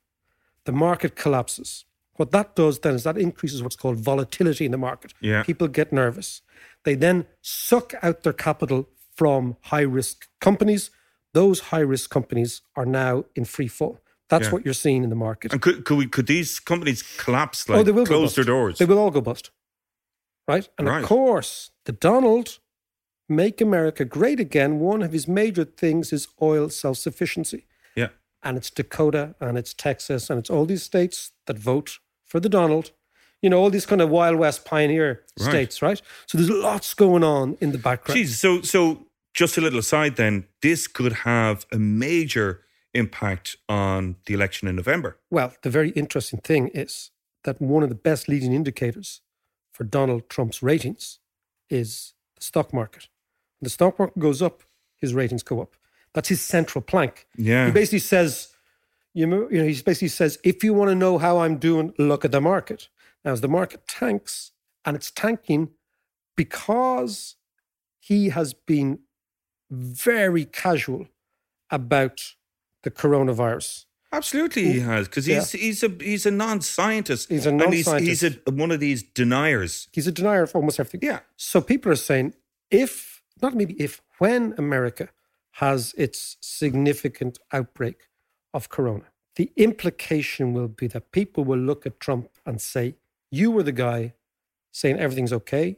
the 0.65 0.71
market 0.71 1.15
collapses. 1.15 1.85
What 2.17 2.31
that 2.31 2.55
does 2.55 2.79
then 2.79 2.93
is 2.95 3.03
that 3.03 3.17
increases 3.17 3.63
what's 3.63 3.75
called 3.75 3.97
volatility 3.97 4.65
in 4.65 4.71
the 4.71 4.77
market. 4.77 5.13
Yeah. 5.21 5.43
People 5.43 5.67
get 5.67 5.91
nervous. 5.91 6.41
They 6.83 6.95
then 6.95 7.25
suck 7.41 7.93
out 8.03 8.23
their 8.23 8.33
capital 8.33 8.89
from 9.15 9.57
high 9.61 9.81
risk 9.81 10.27
companies. 10.39 10.91
Those 11.33 11.59
high 11.71 11.79
risk 11.79 12.09
companies 12.09 12.61
are 12.75 12.85
now 12.85 13.25
in 13.35 13.45
free 13.45 13.67
fall. 13.67 13.99
That's 14.31 14.45
Yeah. 14.45 14.51
what 14.53 14.63
you're 14.65 14.73
seeing 14.85 15.03
in 15.03 15.09
the 15.09 15.15
market. 15.27 15.51
And 15.51 15.61
could, 15.61 15.83
could 15.83 15.97
we 15.97 16.07
could 16.07 16.25
these 16.25 16.59
companies 16.61 17.03
collapse 17.03 17.65
oh, 17.67 17.73
like 17.73 17.81
oh, 17.81 17.83
they 17.83 17.91
will 17.91 18.05
close 18.05 18.33
their 18.33 18.45
doors? 18.45 18.77
They 18.77 18.85
will 18.85 18.97
all 18.97 19.11
go 19.11 19.19
bust. 19.21 19.51
Right? 20.47 20.67
And 20.77 20.87
Right. 20.87 21.03
of 21.03 21.09
course, 21.09 21.71
the 21.83 21.91
Donald 21.91 22.59
make 23.27 23.59
America 23.61 24.05
great 24.05 24.39
again. 24.39 24.79
One 24.79 25.01
of 25.03 25.11
his 25.11 25.27
major 25.27 25.65
things 25.65 26.13
is 26.13 26.29
oil 26.41 26.69
self-sufficiency. 26.69 27.65
Yeah. 27.95 28.09
And 28.41 28.57
it's 28.57 28.69
Dakota 28.71 29.35
and 29.41 29.57
it's 29.57 29.73
Texas 29.73 30.29
and 30.29 30.39
it's 30.39 30.49
all 30.49 30.65
these 30.65 30.83
states 30.83 31.31
that 31.45 31.57
vote 31.59 31.99
for 32.25 32.39
the 32.39 32.49
Donald. 32.49 32.91
You 33.41 33.49
know, 33.49 33.59
all 33.59 33.69
these 33.69 33.85
kind 33.85 34.01
of 34.01 34.09
Wild 34.09 34.37
West 34.37 34.63
pioneer 34.63 35.25
Right. 35.39 35.49
states, 35.49 35.81
right? 35.81 36.01
So 36.27 36.37
there's 36.37 36.49
lots 36.49 36.93
going 36.93 37.23
on 37.23 37.57
in 37.59 37.71
the 37.73 37.77
background. 37.77 38.17
Jeez, 38.19 38.35
so 38.37 38.61
so 38.61 39.07
just 39.33 39.57
a 39.57 39.61
little 39.61 39.79
aside 39.79 40.15
then, 40.15 40.45
this 40.61 40.87
could 40.87 41.13
have 41.25 41.65
a 41.71 41.77
major 41.77 42.63
impact 42.93 43.55
on 43.69 44.17
the 44.25 44.33
election 44.33 44.67
in 44.67 44.75
November. 44.75 45.17
Well, 45.29 45.53
the 45.63 45.69
very 45.69 45.89
interesting 45.91 46.39
thing 46.39 46.69
is 46.69 47.11
that 47.43 47.61
one 47.61 47.83
of 47.83 47.89
the 47.89 47.95
best 47.95 48.27
leading 48.27 48.53
indicators 48.53 49.21
for 49.73 49.83
Donald 49.83 50.29
Trump's 50.29 50.61
ratings 50.61 51.19
is 51.69 52.13
the 52.35 52.43
stock 52.43 52.73
market. 52.73 53.07
When 53.59 53.65
the 53.65 53.69
stock 53.69 53.97
market 53.97 54.19
goes 54.19 54.41
up, 54.41 54.63
his 54.97 55.13
ratings 55.13 55.43
go 55.43 55.61
up. 55.61 55.75
That's 56.13 56.29
his 56.29 56.41
central 56.41 56.81
plank. 56.81 57.27
Yeah. 57.37 57.67
He 57.67 57.71
basically 57.71 57.99
says, 57.99 58.49
you 59.13 59.25
know, 59.25 59.47
you 59.49 59.59
know, 59.59 59.67
he 59.67 59.81
basically 59.81 60.09
says, 60.09 60.37
if 60.43 60.63
you 60.63 60.73
want 60.73 60.89
to 60.89 60.95
know 60.95 61.17
how 61.17 61.39
I'm 61.39 61.57
doing, 61.57 61.93
look 61.97 62.25
at 62.25 62.31
the 62.31 62.41
market. 62.41 62.89
Now, 63.23 63.31
as 63.31 63.41
the 63.41 63.47
market 63.47 63.87
tanks, 63.87 64.51
and 64.83 64.95
it's 64.95 65.11
tanking 65.11 65.69
because 66.35 67.35
he 67.99 68.29
has 68.29 68.53
been 68.53 68.99
very 69.69 70.43
casual 70.45 71.07
about 71.69 72.33
the 72.83 72.91
coronavirus. 72.91 73.85
Absolutely, 74.13 74.63
he 74.73 74.79
has 74.81 75.07
because 75.07 75.25
he's 75.25 75.51
he's 75.53 75.83
a 75.83 75.91
he's 76.01 76.25
a 76.25 76.31
non-scientist. 76.31 77.29
He's 77.29 77.45
a 77.45 77.51
non-scientist. 77.51 77.99
he's, 77.99 78.21
he's 78.21 78.37
a, 78.45 78.51
one 78.51 78.71
of 78.71 78.81
these 78.81 79.03
deniers. 79.03 79.87
He's 79.93 80.05
a 80.05 80.11
denier 80.11 80.43
of 80.43 80.53
almost 80.53 80.79
everything. 80.79 80.99
Yeah. 81.01 81.19
So 81.37 81.61
people 81.61 81.91
are 81.91 81.95
saying 81.95 82.33
if, 82.71 83.21
not 83.41 83.53
maybe 83.53 83.73
if, 83.73 84.01
when 84.17 84.53
America 84.57 85.09
has 85.55 85.93
its 85.97 86.37
significant 86.41 87.39
outbreak 87.51 88.07
of 88.53 88.69
corona, 88.69 89.05
the 89.35 89.51
implication 89.55 90.53
will 90.53 90.67
be 90.67 90.87
that 90.87 91.11
people 91.11 91.43
will 91.43 91.59
look 91.59 91.85
at 91.85 91.99
Trump 91.99 92.29
and 92.45 92.61
say, 92.61 92.95
You 93.29 93.51
were 93.51 93.63
the 93.63 93.71
guy 93.71 94.13
saying 94.71 94.99
everything's 94.99 95.33
okay. 95.33 95.77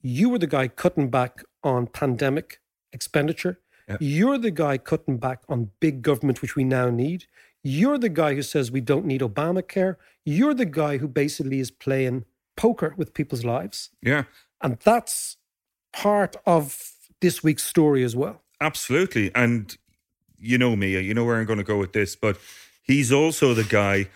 You 0.00 0.30
were 0.30 0.38
the 0.38 0.46
guy 0.46 0.68
cutting 0.68 1.10
back 1.10 1.44
on 1.62 1.86
pandemic 1.86 2.60
expenditure. 2.92 3.60
Yeah. 3.88 3.96
You're 4.00 4.38
the 4.38 4.50
guy 4.50 4.78
cutting 4.78 5.18
back 5.18 5.42
on 5.48 5.70
big 5.80 6.02
government, 6.02 6.40
which 6.42 6.56
we 6.56 6.64
now 6.64 6.88
need. 6.90 7.26
You're 7.62 7.98
the 7.98 8.08
guy 8.08 8.34
who 8.34 8.42
says 8.42 8.70
we 8.70 8.80
don't 8.80 9.04
need 9.06 9.20
Obamacare. 9.20 9.96
You're 10.24 10.54
the 10.54 10.66
guy 10.66 10.98
who 10.98 11.08
basically 11.08 11.60
is 11.60 11.70
playing 11.70 12.24
poker 12.56 12.94
with 12.96 13.14
people's 13.14 13.44
lives. 13.44 13.90
Yeah, 14.02 14.24
And 14.62 14.78
that's 14.80 15.36
part 15.92 16.36
of 16.46 16.92
this 17.20 17.42
week's 17.42 17.64
story 17.64 18.04
as 18.04 18.14
well. 18.16 18.42
absolutely. 18.60 19.30
And 19.34 19.76
you 20.38 20.58
know 20.58 20.76
me, 20.76 20.98
you 21.00 21.14
know 21.14 21.24
where 21.24 21.36
I'm 21.36 21.46
going 21.46 21.58
to 21.58 21.64
go 21.64 21.78
with 21.78 21.92
this, 21.92 22.16
but 22.16 22.38
he's 22.82 23.10
also 23.12 23.54
the 23.54 23.64
guy 23.64 24.08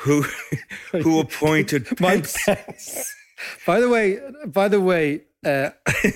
who 0.00 0.24
who 0.92 1.20
appointed 1.20 1.86
Mike 2.00 2.22
Pence. 2.24 2.36
Pence. 2.44 3.14
by 3.66 3.80
the 3.80 3.88
way, 3.88 4.18
by 4.46 4.68
the 4.68 4.80
way, 4.80 5.22
uh, 5.44 5.70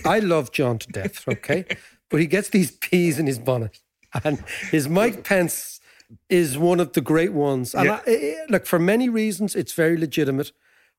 I 0.05 0.19
love 0.19 0.53
John 0.53 0.79
to 0.79 0.89
death, 0.89 1.27
okay? 1.29 1.65
But 2.15 2.21
he 2.21 2.29
gets 2.29 2.51
these 2.51 2.71
peas 2.71 3.19
in 3.19 3.27
his 3.27 3.41
bonnet. 3.41 3.81
And 4.23 4.39
his 4.71 4.89
Mike 4.89 5.25
Pence 5.25 5.81
is 6.29 6.57
one 6.57 6.79
of 6.79 6.93
the 6.93 7.01
great 7.01 7.33
ones. 7.33 7.75
And 7.75 7.87
Yeah. 7.87 8.01
I, 8.07 8.11
I- 8.13 8.47
look, 8.49 8.67
for 8.67 8.79
many 8.79 9.09
reasons, 9.09 9.57
it's 9.57 9.73
very 9.73 9.97
legitimate. 9.97 10.53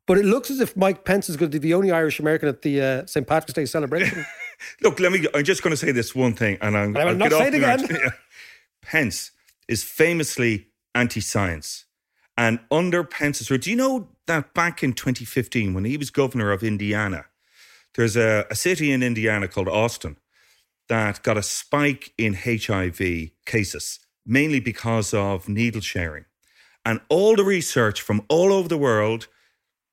But 0.08 0.18
it 0.18 0.26
looks 0.26 0.52
as 0.52 0.60
if 0.60 0.76
Mike 0.76 1.06
Pence 1.06 1.30
is 1.30 1.38
going 1.38 1.52
to 1.52 1.58
be 1.58 1.70
the 1.70 1.74
only 1.74 1.90
Irish 1.90 2.20
American 2.20 2.50
at 2.50 2.64
the 2.64 2.82
uh, 2.82 3.06
St. 3.06 3.26
Patrick's 3.26 3.54
Day 3.54 3.66
celebration. 3.66 4.26
Look, 4.82 5.00
let 5.00 5.14
me. 5.14 5.26
I'm 5.34 5.46
just 5.46 5.64
going 5.64 5.72
to 5.72 5.78
say 5.78 5.94
this 5.94 6.14
one 6.14 6.34
thing, 6.34 6.58
and 6.60 6.76
I'm. 6.78 6.98
I 6.98 7.06
will 7.06 7.16
not 7.16 7.32
say 7.32 7.48
it 7.48 7.54
again. 7.54 7.88
Yeah. 7.90 8.10
Pence 8.82 9.32
is 9.70 9.86
famously 9.86 10.68
anti-science, 10.96 11.86
and 12.38 12.60
under 12.70 13.06
Pence's 13.06 13.50
rule, 13.50 13.58
do 13.58 13.70
you 13.70 13.78
know 13.78 14.10
that 14.28 14.54
back 14.54 14.84
in 14.84 14.92
2015, 14.92 15.74
when 15.74 15.86
he 15.86 15.96
was 15.96 16.10
governor 16.10 16.52
of 16.52 16.62
Indiana, 16.62 17.28
there's 17.96 18.18
a, 18.18 18.46
a 18.52 18.56
city 18.56 18.92
in 18.92 19.02
Indiana 19.02 19.48
called 19.48 19.70
Austin 19.70 20.18
that 20.90 21.24
got 21.24 21.38
a 21.38 21.44
spike 21.44 22.14
in 22.18 22.34
HIV 22.36 23.00
cases, 23.46 24.00
mainly 24.26 24.60
because 24.60 25.14
of 25.14 25.50
needle 25.50 25.82
sharing, 25.82 26.26
and 26.86 27.02
all 27.10 27.36
the 27.36 27.44
research 27.44 28.02
from 28.02 28.22
all 28.30 28.54
over 28.54 28.68
the 28.68 28.78
world 28.78 29.28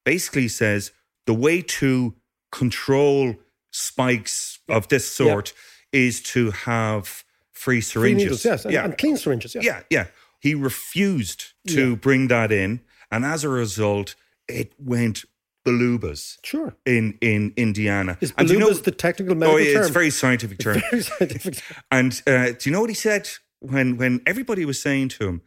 basically 0.05 0.49
says 0.49 0.91
the 1.27 1.35
way 1.35 1.63
to 1.63 2.15
control 2.51 3.35
spikes 3.71 4.59
of 4.69 4.89
this 4.89 5.09
sort 5.11 5.53
is 5.93 6.21
to 6.23 6.51
have 6.51 7.25
free 7.53 7.77
Free 7.77 7.81
syringes. 7.81 8.23
needles, 8.25 8.45
yes, 8.45 8.65
and, 8.65 8.75
yeah, 8.75 8.85
and 8.85 8.99
clean 8.99 9.17
syringes. 9.17 9.55
Yeah. 9.55 9.63
yeah, 9.63 9.83
yeah. 9.91 10.07
He 10.41 10.55
refused 10.55 11.53
to 11.69 11.91
Yeah. 11.91 11.95
bring 11.97 12.29
that 12.29 12.51
in, 12.51 12.81
and 13.11 13.25
as 13.25 13.45
a 13.45 13.49
result, 13.49 14.15
it 14.49 14.73
went 14.79 15.25
balubas 15.65 16.39
Sure. 16.45 16.75
in 16.87 17.17
in 17.21 17.53
Indiana. 17.57 18.17
Is 18.21 18.33
And 18.37 18.49
you 18.51 18.59
know- 18.59 18.73
the 18.73 18.91
technical 18.91 19.35
medical 19.35 19.57
oh, 19.57 19.59
yeah, 19.63 19.73
term? 19.75 19.81
it's 19.83 19.91
a 19.91 19.93
very 19.93 20.11
scientific 20.11 20.59
term. 20.59 20.81
Very 20.91 21.03
scientific. 21.13 21.63
And 21.91 22.21
uh, 22.27 22.53
do 22.53 22.59
you 22.65 22.73
know 22.73 22.81
what 22.81 22.91
he 22.91 22.95
said 22.95 23.29
when 23.61 23.97
when 23.97 24.21
everybody 24.27 24.65
was 24.65 24.81
saying 24.81 25.09
to 25.11 25.29
him, 25.29 25.43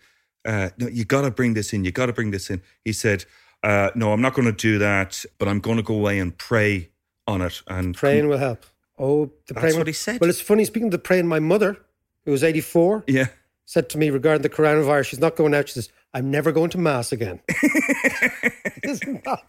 uh, 0.45 0.69
"No, 0.77 0.88
you 0.88 1.05
got 1.05 1.22
to 1.22 1.31
bring 1.31 1.53
this 1.53 1.74
in. 1.74 1.84
You 1.86 1.91
got 1.91 2.05
to 2.07 2.13
bring 2.13 2.31
this 2.31 2.50
in." 2.50 2.62
He 2.84 2.93
said, 2.93 3.25
uh, 3.63 3.89
"No, 3.95 4.13
I'm 4.13 4.22
not 4.22 4.34
going 4.34 4.48
to 4.55 4.69
do 4.72 4.77
that, 4.79 5.25
but 5.38 5.48
I'm 5.48 5.60
going 5.60 5.77
to 5.77 5.84
go 5.84 5.95
away 5.95 6.19
and 6.19 6.38
pray 6.38 6.89
on 7.27 7.41
it." 7.41 7.62
And 7.67 7.95
Praying 7.95 8.27
will 8.27 8.38
help. 8.38 8.65
Oh, 8.98 9.25
the 9.48 9.53
That's 9.53 9.60
praying. 9.62 9.77
what 9.77 9.88
he 9.88 9.93
said. 9.93 10.22
Well, 10.22 10.29
it's 10.29 10.39
funny. 10.41 10.63
Speaking 10.63 10.88
of 10.88 10.91
the 10.91 11.00
praying, 11.00 11.27
my 11.27 11.39
mother, 11.39 11.77
who 12.24 12.31
was 12.31 12.43
84, 12.43 13.03
yeah, 13.07 13.27
said 13.65 13.89
to 13.89 13.98
me 13.98 14.10
regarding 14.10 14.41
the 14.43 14.50
coronavirus, 14.50 15.07
she's 15.07 15.19
not 15.19 15.36
going 15.36 15.53
out. 15.53 15.67
She 15.67 15.74
says, 15.74 15.89
I'm 16.15 16.31
never 16.31 16.53
going 16.53 16.69
to 16.72 16.77
Mass 16.77 17.12
again. 17.12 17.41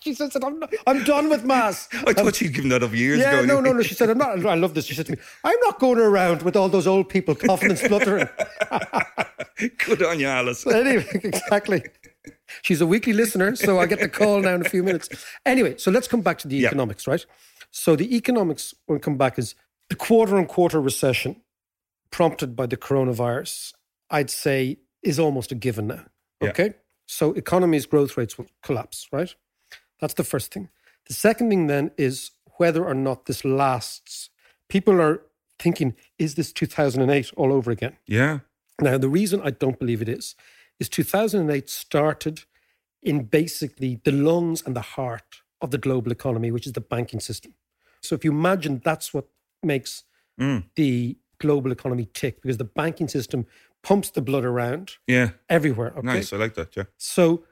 She 0.00 0.14
said, 0.14 0.30
I'm, 0.42 0.58
not, 0.58 0.73
I'm 0.87 1.04
done 1.04 1.28
with 1.28 1.44
Mass. 1.44 1.88
I 2.06 2.14
thought 2.14 2.37
she'd 2.37 2.54
given 2.54 2.70
that 2.70 2.82
up 2.82 2.94
years 2.94 3.18
yeah, 3.18 3.40
ago. 3.40 3.44
no, 3.44 3.61
no, 3.61 3.73
no. 3.75 3.82
She 3.82 3.94
said, 3.94 4.08
I'm 4.08 4.16
not. 4.16 4.44
I 4.46 4.54
love 4.54 4.73
this. 4.73 4.87
She 4.87 4.94
said 4.94 5.06
to 5.06 5.12
me, 5.12 5.18
I'm 5.44 5.58
not 5.64 5.78
going 5.78 5.99
around 5.99 6.42
with 6.42 6.56
all 6.56 6.70
those 6.70 6.87
old 6.87 7.11
people 7.11 7.35
coughing 7.35 7.70
and 7.70 7.78
spluttering. 7.78 8.28
Good 9.85 10.02
on 10.02 10.18
you, 10.20 10.26
Alice. 10.26 10.66
anyway, 10.66 11.06
exactly. 11.23 11.85
She's 12.62 12.80
a 12.80 12.87
weekly 12.87 13.12
listener, 13.12 13.54
so 13.56 13.78
I 13.78 13.87
get 13.87 14.00
the 14.00 14.08
call 14.08 14.40
now 14.40 14.54
in 14.54 14.64
a 14.64 14.68
few 14.68 14.82
minutes. 14.82 15.08
Anyway, 15.44 15.76
so 15.76 15.90
let's 15.90 16.08
come 16.08 16.23
back 16.23 16.38
to 16.38 16.49
the 16.49 16.56
Yeah. 16.56 16.68
economics, 16.68 17.06
right? 17.06 17.25
So 17.70 17.94
the 17.94 18.16
economics, 18.16 18.75
when 18.87 18.96
we 18.96 19.00
come 19.00 19.18
back, 19.18 19.38
is 19.38 19.54
the 19.90 19.96
quarter 19.96 20.38
on 20.38 20.46
quarter 20.46 20.80
recession 20.80 21.42
prompted 22.11 22.56
by 22.56 22.66
the 22.66 22.76
coronavirus, 22.78 23.75
I'd 24.11 24.30
say 24.30 24.78
is 25.02 25.18
almost 25.18 25.52
a 25.52 25.54
given 25.54 25.88
now. 25.88 26.06
Yeah. 26.40 26.50
Okay. 26.50 26.74
So 27.06 27.32
economies' 27.32 27.86
growth 27.86 28.16
rates 28.16 28.36
will 28.36 28.46
collapse, 28.62 29.08
right? 29.12 29.34
That's 30.00 30.14
the 30.14 30.24
first 30.24 30.52
thing. 30.52 30.68
The 31.06 31.14
second 31.14 31.50
thing 31.50 31.66
then 31.68 31.92
is 31.96 32.32
whether 32.58 32.84
or 32.84 32.94
not 32.94 33.26
this 33.26 33.44
lasts. 33.44 34.30
People 34.68 35.00
are 35.00 35.22
thinking, 35.58 35.94
is 36.18 36.34
this 36.34 36.52
2008 36.52 37.32
all 37.36 37.52
over 37.52 37.70
again? 37.70 37.96
Yeah, 38.06 38.40
Now, 38.80 38.98
the 38.98 39.08
reason 39.08 39.40
I 39.42 39.50
don't 39.50 39.78
believe 39.78 40.02
it 40.02 40.08
is, 40.08 40.34
is 40.78 40.88
2008 40.88 41.70
started 41.70 42.44
in 43.02 43.24
basically 43.24 44.00
the 44.04 44.12
lungs 44.12 44.62
and 44.66 44.76
the 44.76 44.82
heart 44.82 45.42
of 45.62 45.70
the 45.70 45.78
global 45.78 46.12
economy, 46.12 46.50
which 46.50 46.66
is 46.66 46.72
the 46.72 46.80
banking 46.80 47.20
system. 47.20 47.54
So 48.02 48.14
if 48.14 48.24
you 48.24 48.32
imagine 48.32 48.82
that's 48.84 49.14
what 49.14 49.26
makes 49.62 50.04
mm. 50.38 50.64
the 50.74 51.16
global 51.38 51.72
economy 51.72 52.08
tick, 52.12 52.42
because 52.42 52.58
the 52.58 52.64
banking 52.64 53.08
system 53.08 53.46
pumps 53.86 54.10
the 54.10 54.20
blood 54.20 54.44
around 54.44 54.96
yeah, 55.06 55.30
everywhere. 55.48 55.92
Okay? 55.96 56.06
nice. 56.06 56.32
I 56.32 56.38
like 56.38 56.54
that. 56.54 56.76
Yeah, 56.76 56.84
So 56.98 57.44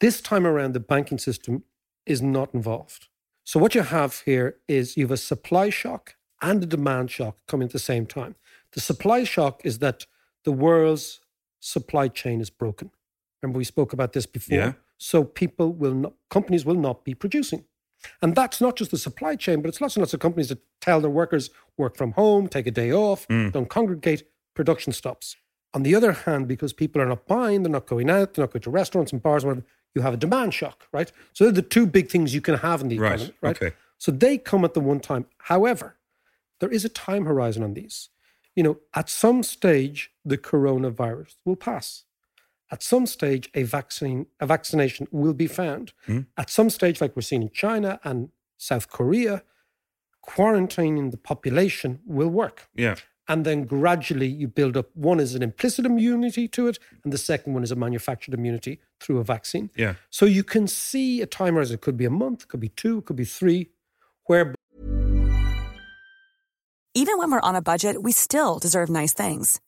this 0.00 0.20
time 0.20 0.46
around, 0.46 0.74
the 0.74 0.80
banking 0.80 1.16
system 1.16 1.64
is 2.04 2.20
not 2.20 2.52
involved. 2.52 3.08
So 3.44 3.58
what 3.58 3.74
you 3.74 3.80
have 3.80 4.20
here 4.26 4.56
is 4.68 4.98
you 4.98 5.04
have 5.04 5.10
a 5.10 5.16
supply 5.16 5.70
shock 5.70 6.16
and 6.42 6.62
a 6.62 6.66
demand 6.66 7.10
shock 7.10 7.38
coming 7.48 7.68
at 7.68 7.72
the 7.72 7.78
same 7.78 8.04
time. 8.04 8.34
The 8.72 8.82
supply 8.82 9.24
shock 9.24 9.62
is 9.64 9.78
that 9.78 10.04
the 10.44 10.52
world's 10.52 11.20
supply 11.58 12.08
chain 12.08 12.42
is 12.42 12.50
broken. 12.50 12.90
Remember 13.40 13.56
we 13.56 13.64
spoke 13.64 13.94
about 13.94 14.12
this 14.12 14.26
before. 14.26 14.58
Yeah. 14.58 14.72
So 14.98 15.24
people 15.24 15.72
will 15.72 15.94
not, 15.94 16.12
companies 16.28 16.66
will 16.66 16.80
not 16.88 17.02
be 17.02 17.14
producing. 17.14 17.64
And 18.20 18.36
that's 18.36 18.60
not 18.60 18.76
just 18.76 18.90
the 18.90 18.98
supply 18.98 19.36
chain, 19.36 19.62
but 19.62 19.70
it's 19.70 19.80
lots 19.80 19.96
and 19.96 20.02
lots 20.02 20.12
of 20.12 20.20
companies 20.20 20.50
that 20.50 20.60
tell 20.82 21.00
their 21.00 21.10
workers 21.10 21.48
work 21.78 21.96
from 21.96 22.12
home, 22.12 22.46
take 22.46 22.66
a 22.66 22.70
day 22.70 22.92
off, 22.92 23.26
mm. 23.28 23.50
don't 23.52 23.70
congregate, 23.70 24.24
production 24.54 24.92
stops. 24.92 25.36
On 25.74 25.82
the 25.82 25.94
other 25.94 26.12
hand, 26.12 26.48
because 26.48 26.72
people 26.72 27.00
are 27.02 27.06
not 27.06 27.26
buying, 27.26 27.62
they're 27.62 27.70
not 27.72 27.86
going 27.86 28.08
out, 28.10 28.34
they're 28.34 28.44
not 28.44 28.52
going 28.52 28.62
to 28.62 28.70
restaurants 28.70 29.12
and 29.12 29.22
bars, 29.22 29.44
whatever, 29.44 29.64
you 29.94 30.02
have 30.02 30.14
a 30.14 30.16
demand 30.16 30.54
shock, 30.54 30.86
right? 30.92 31.12
So 31.32 31.44
they're 31.44 31.52
the 31.52 31.62
two 31.62 31.86
big 31.86 32.08
things 32.10 32.34
you 32.34 32.40
can 32.40 32.56
have 32.56 32.80
in 32.80 32.88
the 32.88 32.98
Right, 32.98 33.12
economy, 33.14 33.34
right? 33.42 33.56
okay. 33.62 33.76
So 33.98 34.10
they 34.12 34.38
come 34.38 34.64
at 34.64 34.74
the 34.74 34.80
one 34.80 35.00
time. 35.00 35.26
However, 35.38 35.96
there 36.60 36.70
is 36.70 36.84
a 36.84 36.88
time 36.88 37.24
horizon 37.26 37.62
on 37.62 37.74
these. 37.74 38.08
You 38.56 38.62
know, 38.62 38.78
at 38.94 39.08
some 39.08 39.42
stage, 39.42 40.10
the 40.24 40.38
coronavirus 40.38 41.34
will 41.44 41.56
pass. 41.56 42.04
At 42.70 42.82
some 42.82 43.06
stage, 43.06 43.48
a 43.54 43.62
vaccine, 43.62 44.26
a 44.40 44.46
vaccination 44.46 45.06
will 45.10 45.32
be 45.34 45.46
found. 45.46 45.92
Hmm. 46.06 46.20
At 46.36 46.50
some 46.50 46.70
stage, 46.70 47.00
like 47.00 47.14
we're 47.16 47.22
seeing 47.22 47.42
in 47.42 47.50
China 47.50 47.98
and 48.04 48.30
South 48.56 48.88
Korea, 48.90 49.42
quarantining 50.26 51.10
the 51.10 51.16
population 51.16 52.00
will 52.06 52.28
work. 52.28 52.68
yeah, 52.74 52.96
And 53.28 53.44
then 53.44 53.64
gradually 53.64 54.26
you 54.26 54.48
build 54.48 54.76
up 54.76 54.88
one 54.94 55.20
is 55.20 55.34
an 55.34 55.42
implicit 55.42 55.84
immunity 55.84 56.48
to 56.48 56.66
it, 56.66 56.78
and 57.04 57.12
the 57.12 57.18
second 57.18 57.52
one 57.52 57.62
is 57.62 57.70
a 57.70 57.76
manufactured 57.76 58.34
immunity 58.34 58.80
through 59.00 59.18
a 59.18 59.24
vaccine. 59.24 59.70
yeah. 59.76 59.94
So 60.10 60.24
you 60.26 60.42
can 60.42 60.66
see 60.66 61.20
a 61.20 61.26
time 61.26 61.54
horizon. 61.54 61.74
It 61.74 61.82
could 61.82 61.96
be 61.96 62.06
a 62.06 62.10
month, 62.10 62.44
it 62.44 62.48
could 62.48 62.60
be 62.60 62.70
two, 62.70 62.98
it 62.98 63.04
could 63.04 63.16
be 63.16 63.24
three, 63.24 63.70
where 64.24 64.54
Even 66.94 67.18
when 67.18 67.30
we're 67.30 67.40
on 67.40 67.54
a 67.54 67.62
budget, 67.62 68.02
we 68.02 68.12
still 68.12 68.58
deserve 68.58 68.88
nice 68.88 69.12
things. 69.12 69.60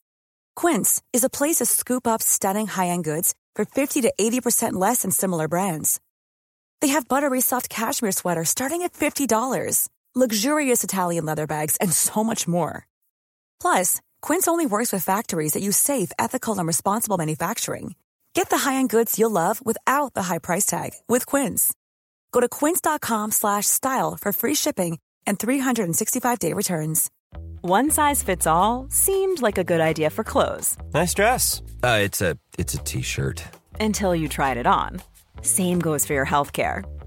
Quince 0.55 1.01
is 1.13 1.23
a 1.23 1.29
place 1.29 1.57
to 1.57 1.65
scoop 1.65 2.05
up 2.07 2.21
stunning 2.21 2.67
high-end 2.67 3.05
goods 3.05 3.33
for 3.55 3.63
50 3.63 4.01
to 4.01 4.13
80% 4.19 4.73
less 4.73 5.03
than 5.03 5.11
similar 5.11 5.47
brands. 5.47 6.01
They 6.81 6.89
have 6.89 7.07
buttery 7.07 7.41
soft 7.41 7.69
cashmere 7.69 8.11
sweaters 8.11 8.49
starting 8.49 8.81
at 8.81 8.93
$50, 8.93 9.87
luxurious 10.15 10.83
Italian 10.83 11.25
leather 11.25 11.47
bags, 11.47 11.77
and 11.77 11.93
so 11.93 12.23
much 12.23 12.47
more. 12.47 12.85
Plus, 13.61 14.01
Quince 14.21 14.47
only 14.47 14.65
works 14.65 14.91
with 14.91 15.05
factories 15.05 15.53
that 15.53 15.63
use 15.63 15.77
safe, 15.77 16.11
ethical, 16.19 16.57
and 16.57 16.67
responsible 16.67 17.17
manufacturing. 17.17 17.95
Get 18.33 18.49
the 18.49 18.57
high-end 18.57 18.89
goods 18.89 19.17
you'll 19.19 19.29
love 19.31 19.63
without 19.65 20.13
the 20.13 20.23
high 20.23 20.39
price 20.39 20.65
tag 20.65 20.91
with 21.07 21.25
Quince. 21.25 21.73
Go 22.31 22.39
to 22.41 22.49
quince.com 22.49 23.31
slash 23.31 23.65
style 23.67 24.17
for 24.19 24.31
free 24.33 24.55
shipping 24.55 24.99
and 25.27 25.37
365-day 25.37 26.53
returns. 26.53 27.11
One 27.61 27.91
size 27.91 28.23
fits 28.23 28.47
all 28.47 28.87
seemed 28.89 29.41
like 29.41 29.57
a 29.57 29.63
good 29.63 29.81
idea 29.81 30.09
for 30.09 30.23
clothes 30.23 30.75
Nice 30.93 31.13
dress. 31.13 31.61
Uh, 31.83 31.99
it's 32.01 32.21
a 32.21 32.37
it's 32.57 32.73
a 32.73 32.77
t-shirt. 32.79 33.43
until 33.79 34.15
you 34.15 34.27
tried 34.27 34.57
it 34.57 34.65
on. 34.65 35.01
Same 35.41 35.79
goes 35.79 36.05
for 36.05 36.13
your 36.13 36.25
healthcare. 36.25 36.83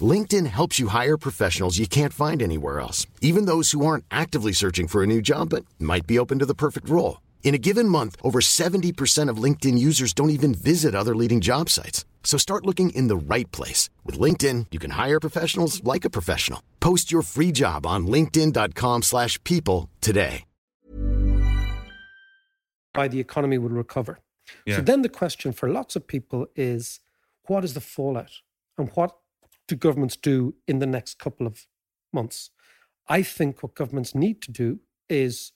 LinkedIn 0.00 0.46
helps 0.46 0.80
you 0.80 0.88
hire 0.88 1.16
professionals 1.16 1.78
you 1.78 1.86
can't 1.86 2.12
find 2.12 2.42
anywhere 2.42 2.80
else, 2.80 3.06
even 3.20 3.44
those 3.44 3.70
who 3.70 3.86
aren't 3.86 4.04
actively 4.10 4.50
searching 4.52 4.88
for 4.88 5.04
a 5.04 5.06
new 5.06 5.22
job 5.22 5.50
but 5.50 5.64
might 5.78 6.08
be 6.08 6.18
open 6.18 6.40
to 6.40 6.46
the 6.46 6.54
perfect 6.54 6.88
role. 6.88 7.20
In 7.44 7.54
a 7.54 7.58
given 7.68 7.88
month, 7.88 8.16
over 8.22 8.40
70% 8.40 9.28
of 9.28 9.36
LinkedIn 9.36 9.78
users 9.78 10.12
don't 10.12 10.36
even 10.38 10.52
visit 10.54 10.94
other 10.94 11.14
leading 11.14 11.40
job 11.40 11.68
sites. 11.70 12.04
So 12.24 12.36
start 12.38 12.66
looking 12.66 12.90
in 12.90 13.06
the 13.06 13.16
right 13.16 13.50
place. 13.52 13.90
With 14.02 14.18
LinkedIn, 14.18 14.66
you 14.72 14.80
can 14.80 14.92
hire 14.92 15.20
professionals 15.20 15.84
like 15.84 16.04
a 16.04 16.10
professional. 16.10 16.60
Post 16.80 17.12
your 17.12 17.22
free 17.22 17.52
job 17.52 17.86
on 17.86 18.08
linkedin.com/people 18.08 19.02
slash 19.02 19.38
people 19.44 19.88
today. 20.00 20.44
by 22.94 23.08
the 23.08 23.20
economy 23.20 23.58
will 23.58 23.68
recover. 23.68 24.20
Yeah. 24.64 24.76
So 24.76 24.82
then 24.82 25.02
the 25.02 25.08
question 25.10 25.52
for 25.52 25.68
lots 25.68 25.96
of 25.96 26.06
people 26.06 26.46
is 26.56 27.00
what 27.46 27.64
is 27.64 27.74
the 27.74 27.80
fallout 27.80 28.40
and 28.78 28.88
what 28.94 29.16
do 29.68 29.76
governments 29.76 30.16
do 30.16 30.54
in 30.66 30.78
the 30.78 30.86
next 30.86 31.18
couple 31.18 31.46
of 31.46 31.66
months? 32.12 32.50
I 33.08 33.22
think 33.22 33.62
what 33.62 33.74
governments 33.74 34.14
need 34.14 34.40
to 34.42 34.52
do 34.52 34.80
is 35.08 35.52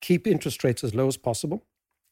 keep 0.00 0.26
interest 0.26 0.62
rates 0.64 0.84
as 0.84 0.94
low 0.94 1.08
as 1.08 1.16
possible 1.16 1.64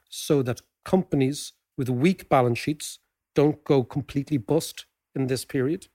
so 0.08 0.42
that 0.42 0.60
companies 0.84 1.52
with 1.76 1.88
weak 1.88 2.28
balance 2.28 2.58
sheets 2.58 2.98
don't 3.34 3.62
go 3.64 3.84
completely 3.84 4.38
bust 4.38 4.86
in 5.14 5.26
this 5.26 5.44
period. 5.44 5.88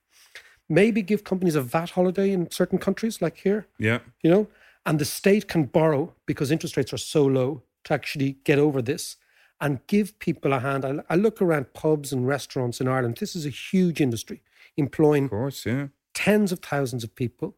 Maybe 0.68 1.02
give 1.02 1.24
companies 1.24 1.54
a 1.54 1.60
VAT 1.62 1.90
holiday 1.90 2.32
in 2.32 2.50
certain 2.50 2.78
countries 2.78 3.20
like 3.20 3.38
here 3.38 3.66
Yeah. 3.78 4.00
you 4.22 4.30
know 4.30 4.46
and 4.84 4.98
the 4.98 5.04
state 5.04 5.46
can 5.48 5.64
borrow 5.64 6.14
because 6.26 6.50
interest 6.50 6.76
rates 6.76 6.92
are 6.92 6.98
so 6.98 7.24
low 7.24 7.62
to 7.84 7.94
actually 7.94 8.38
get 8.44 8.58
over 8.58 8.82
this 8.82 9.16
and 9.60 9.86
give 9.86 10.18
people 10.18 10.52
a 10.52 10.60
hand 10.60 10.84
I, 10.84 11.02
I 11.10 11.16
look 11.16 11.40
around 11.42 11.72
pubs 11.74 12.12
and 12.12 12.26
restaurants 12.26 12.80
in 12.80 12.88
ireland 12.88 13.16
this 13.18 13.36
is 13.36 13.44
a 13.46 13.50
huge 13.50 14.00
industry 14.00 14.42
employing 14.76 15.28
course, 15.28 15.66
yeah. 15.66 15.88
tens 16.14 16.52
of 16.52 16.60
thousands 16.60 17.04
of 17.04 17.14
people 17.14 17.56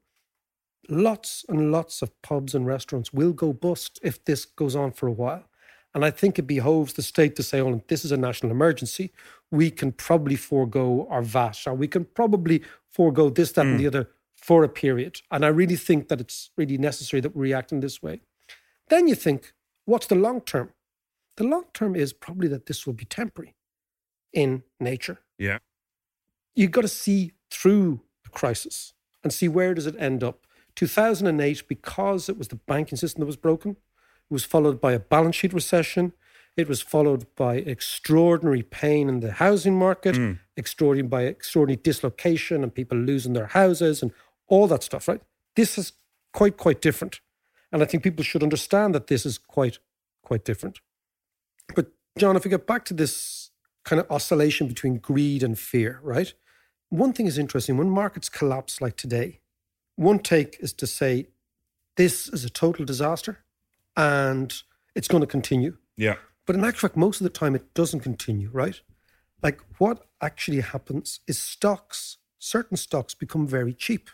lots 0.88 1.44
and 1.48 1.72
lots 1.72 2.02
of 2.02 2.10
pubs 2.22 2.54
and 2.54 2.66
restaurants 2.66 3.12
will 3.12 3.32
go 3.32 3.52
bust 3.52 3.98
if 4.02 4.24
this 4.24 4.44
goes 4.44 4.76
on 4.76 4.92
for 4.92 5.06
a 5.06 5.12
while. 5.12 5.44
And 5.94 6.04
I 6.04 6.10
think 6.10 6.38
it 6.38 6.46
behoves 6.46 6.94
the 6.94 7.02
state 7.02 7.36
to 7.36 7.42
say, 7.42 7.60
oh, 7.60 7.82
this 7.88 8.04
is 8.04 8.10
a 8.10 8.16
national 8.16 8.50
emergency. 8.50 9.12
We 9.50 9.70
can 9.70 9.92
probably 9.92 10.34
forego 10.34 11.06
our 11.08 11.22
VAT, 11.22 11.62
or 11.66 11.74
we 11.74 11.86
can 11.86 12.04
probably 12.04 12.62
forego 12.90 13.30
this, 13.30 13.52
that, 13.52 13.66
and 13.66 13.78
the 13.78 13.84
mm. 13.84 13.88
other 13.88 14.10
for 14.34 14.64
a 14.64 14.68
period. 14.68 15.20
And 15.30 15.44
I 15.44 15.48
really 15.48 15.76
think 15.76 16.08
that 16.08 16.20
it's 16.20 16.50
really 16.56 16.78
necessary 16.78 17.20
that 17.20 17.36
we 17.36 17.42
react 17.42 17.70
in 17.70 17.80
this 17.80 18.02
way. 18.02 18.22
Then 18.88 19.06
you 19.06 19.14
think, 19.14 19.52
what's 19.84 20.08
the 20.08 20.16
long 20.16 20.40
term? 20.40 20.72
The 21.36 21.44
long 21.44 21.64
term 21.72 21.94
is 21.94 22.12
probably 22.12 22.48
that 22.48 22.66
this 22.66 22.86
will 22.86 22.92
be 22.92 23.04
temporary 23.04 23.54
in 24.32 24.64
nature. 24.80 25.20
Yeah. 25.38 25.58
You've 26.54 26.70
got 26.70 26.82
to 26.82 26.88
see 26.88 27.32
through 27.50 28.00
the 28.22 28.30
crisis 28.30 28.92
and 29.22 29.32
see 29.32 29.48
where 29.48 29.74
does 29.74 29.86
it 29.86 29.96
end 29.98 30.22
up. 30.22 30.46
2008, 30.76 31.68
because 31.68 32.28
it 32.28 32.36
was 32.36 32.48
the 32.48 32.56
banking 32.56 32.98
system 32.98 33.20
that 33.20 33.26
was 33.26 33.36
broken, 33.36 33.72
it 33.72 34.32
was 34.32 34.44
followed 34.44 34.80
by 34.80 34.92
a 34.92 34.98
balance 34.98 35.36
sheet 35.36 35.52
recession. 35.52 36.12
It 36.56 36.68
was 36.68 36.80
followed 36.80 37.26
by 37.34 37.56
extraordinary 37.56 38.62
pain 38.62 39.08
in 39.08 39.20
the 39.20 39.32
housing 39.32 39.76
market, 39.76 40.16
hmm. 40.16 40.32
extraordinary 40.56 41.08
by 41.08 41.22
extraordinary 41.24 41.80
dislocation 41.82 42.62
and 42.62 42.74
people 42.74 42.96
losing 42.96 43.32
their 43.32 43.46
houses 43.46 44.02
and 44.02 44.12
all 44.46 44.66
that 44.68 44.82
stuff, 44.82 45.08
right? 45.08 45.20
This 45.56 45.78
is 45.78 45.92
quite, 46.32 46.56
quite 46.56 46.80
different. 46.80 47.20
And 47.72 47.82
I 47.82 47.86
think 47.86 48.02
people 48.02 48.24
should 48.24 48.42
understand 48.42 48.94
that 48.94 49.08
this 49.08 49.26
is 49.26 49.36
quite, 49.36 49.78
quite 50.22 50.44
different. 50.44 50.78
But 51.74 51.88
John, 52.18 52.36
if 52.36 52.44
we 52.44 52.50
get 52.50 52.66
back 52.66 52.84
to 52.86 52.94
this 52.94 53.50
kind 53.84 54.00
of 54.00 54.10
oscillation 54.10 54.68
between 54.68 54.98
greed 54.98 55.42
and 55.42 55.58
fear, 55.58 56.00
right? 56.02 56.34
One 56.90 57.12
thing 57.12 57.26
is 57.26 57.38
interesting 57.38 57.76
when 57.76 57.90
markets 57.90 58.28
collapse 58.28 58.80
like 58.80 58.96
today, 58.96 59.40
one 59.96 60.18
take 60.18 60.56
is 60.60 60.72
to 60.74 60.86
say 60.86 61.28
this 61.96 62.28
is 62.28 62.44
a 62.44 62.50
total 62.50 62.84
disaster 62.84 63.44
and 63.96 64.52
it's 64.94 65.08
going 65.08 65.20
to 65.20 65.26
continue. 65.26 65.76
Yeah. 65.96 66.16
But 66.46 66.56
in 66.56 66.64
actual 66.64 66.88
fact, 66.88 66.96
most 66.96 67.20
of 67.20 67.24
the 67.24 67.30
time 67.30 67.54
it 67.54 67.74
doesn't 67.74 68.00
continue, 68.00 68.50
right? 68.52 68.80
Like 69.42 69.60
what 69.78 70.06
actually 70.20 70.60
happens 70.60 71.20
is 71.26 71.38
stocks, 71.38 72.18
certain 72.38 72.76
stocks 72.76 73.14
become 73.14 73.46
very 73.46 73.72
cheap. 73.72 74.10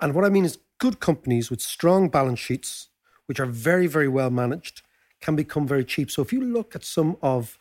And 0.00 0.14
what 0.14 0.24
I 0.24 0.28
mean 0.28 0.44
is 0.44 0.58
good 0.78 1.00
companies 1.00 1.50
with 1.50 1.60
strong 1.60 2.08
balance 2.08 2.40
sheets, 2.40 2.88
which 3.26 3.38
are 3.38 3.46
very, 3.46 3.86
very 3.86 4.08
well 4.08 4.30
managed, 4.30 4.82
can 5.20 5.36
become 5.36 5.66
very 5.66 5.84
cheap. 5.84 6.10
So 6.10 6.22
if 6.22 6.32
you 6.32 6.40
look 6.40 6.74
at 6.74 6.84
some 6.84 7.16
of 7.22 7.58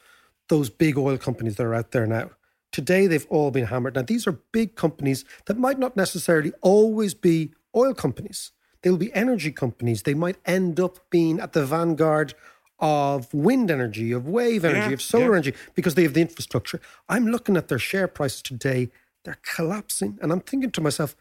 those 0.49 0.69
big 0.69 0.97
oil 0.97 1.17
companies 1.17 1.55
that 1.57 1.63
are 1.63 1.75
out 1.75 1.91
there 1.91 2.07
now, 2.07 2.31
today 2.71 3.07
they've 3.07 3.27
all 3.29 3.51
been 3.51 3.65
hammered. 3.65 3.95
Now, 3.95 4.03
these 4.03 4.27
are 4.27 4.33
big 4.51 4.75
companies 4.75 5.25
that 5.45 5.57
might 5.57 5.79
not 5.79 5.95
necessarily 5.97 6.53
always 6.61 7.13
be 7.13 7.53
oil 7.75 7.93
companies. 7.93 8.51
They'll 8.81 8.97
be 8.97 9.13
energy 9.13 9.51
companies. 9.51 10.03
They 10.03 10.13
might 10.13 10.37
end 10.45 10.79
up 10.79 11.09
being 11.09 11.39
at 11.39 11.53
the 11.53 11.65
vanguard 11.65 12.33
of 12.79 13.31
wind 13.33 13.69
energy, 13.69 14.11
of 14.11 14.27
wave 14.27 14.65
energy, 14.65 14.87
Yeah, 14.87 14.93
of 14.93 15.01
solar 15.01 15.25
yeah. 15.25 15.31
energy, 15.33 15.53
because 15.75 15.95
they 15.95 16.03
have 16.03 16.15
the 16.15 16.21
infrastructure. 16.21 16.81
I'm 17.07 17.27
looking 17.27 17.55
at 17.57 17.67
their 17.67 17.79
share 17.79 18.07
prices 18.07 18.41
today, 18.41 18.89
they're 19.23 19.37
collapsing. 19.43 20.17
And 20.21 20.31
I'm 20.31 20.41
thinking 20.41 20.71
to 20.71 20.81
myself, 20.81 21.15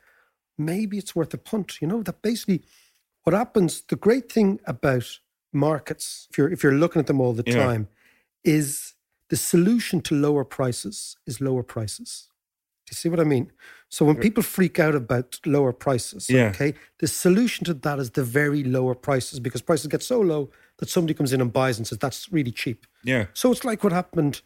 maybe 0.56 0.96
it's 0.98 1.14
worth 1.14 1.34
a 1.34 1.38
punt. 1.38 1.80
You 1.82 1.88
know, 1.88 2.02
that 2.02 2.22
basically 2.22 2.62
what 3.24 3.34
happens, 3.34 3.82
the 3.82 3.96
great 3.96 4.32
thing 4.32 4.60
about 4.66 5.18
markets, 5.52 6.26
if 6.30 6.38
you're 6.38 6.50
if 6.50 6.62
you're 6.62 6.72
looking 6.72 7.00
at 7.00 7.06
them 7.06 7.20
all 7.20 7.34
the 7.34 7.42
Yeah. 7.42 7.56
time, 7.56 7.88
is 8.44 8.94
the 9.30 9.36
solution 9.36 10.00
to 10.02 10.14
lower 10.14 10.44
prices 10.44 11.16
is 11.26 11.40
lower 11.40 11.62
prices. 11.62 12.28
Do 12.86 12.92
you 12.92 12.96
see 12.96 13.08
what 13.08 13.20
I 13.20 13.24
mean? 13.24 13.52
So 13.88 14.04
when 14.04 14.16
people 14.16 14.42
freak 14.42 14.78
out 14.80 14.94
about 14.96 15.38
lower 15.46 15.72
prices, 15.72 16.28
Yeah. 16.28 16.48
okay, 16.50 16.74
the 16.98 17.06
solution 17.06 17.64
to 17.66 17.74
that 17.74 17.98
is 18.00 18.10
the 18.10 18.24
very 18.24 18.62
lower 18.64 18.94
prices 18.94 19.38
because 19.40 19.62
prices 19.62 19.86
get 19.86 20.02
so 20.02 20.20
low 20.20 20.50
that 20.78 20.88
somebody 20.88 21.14
comes 21.14 21.32
in 21.32 21.40
and 21.40 21.52
buys 21.52 21.78
and 21.78 21.86
says 21.86 21.98
that's 21.98 22.32
really 22.32 22.52
cheap. 22.52 22.86
Yeah. 23.04 23.26
So 23.32 23.52
it's 23.52 23.64
like 23.64 23.82
what 23.84 23.92
happened 23.92 24.42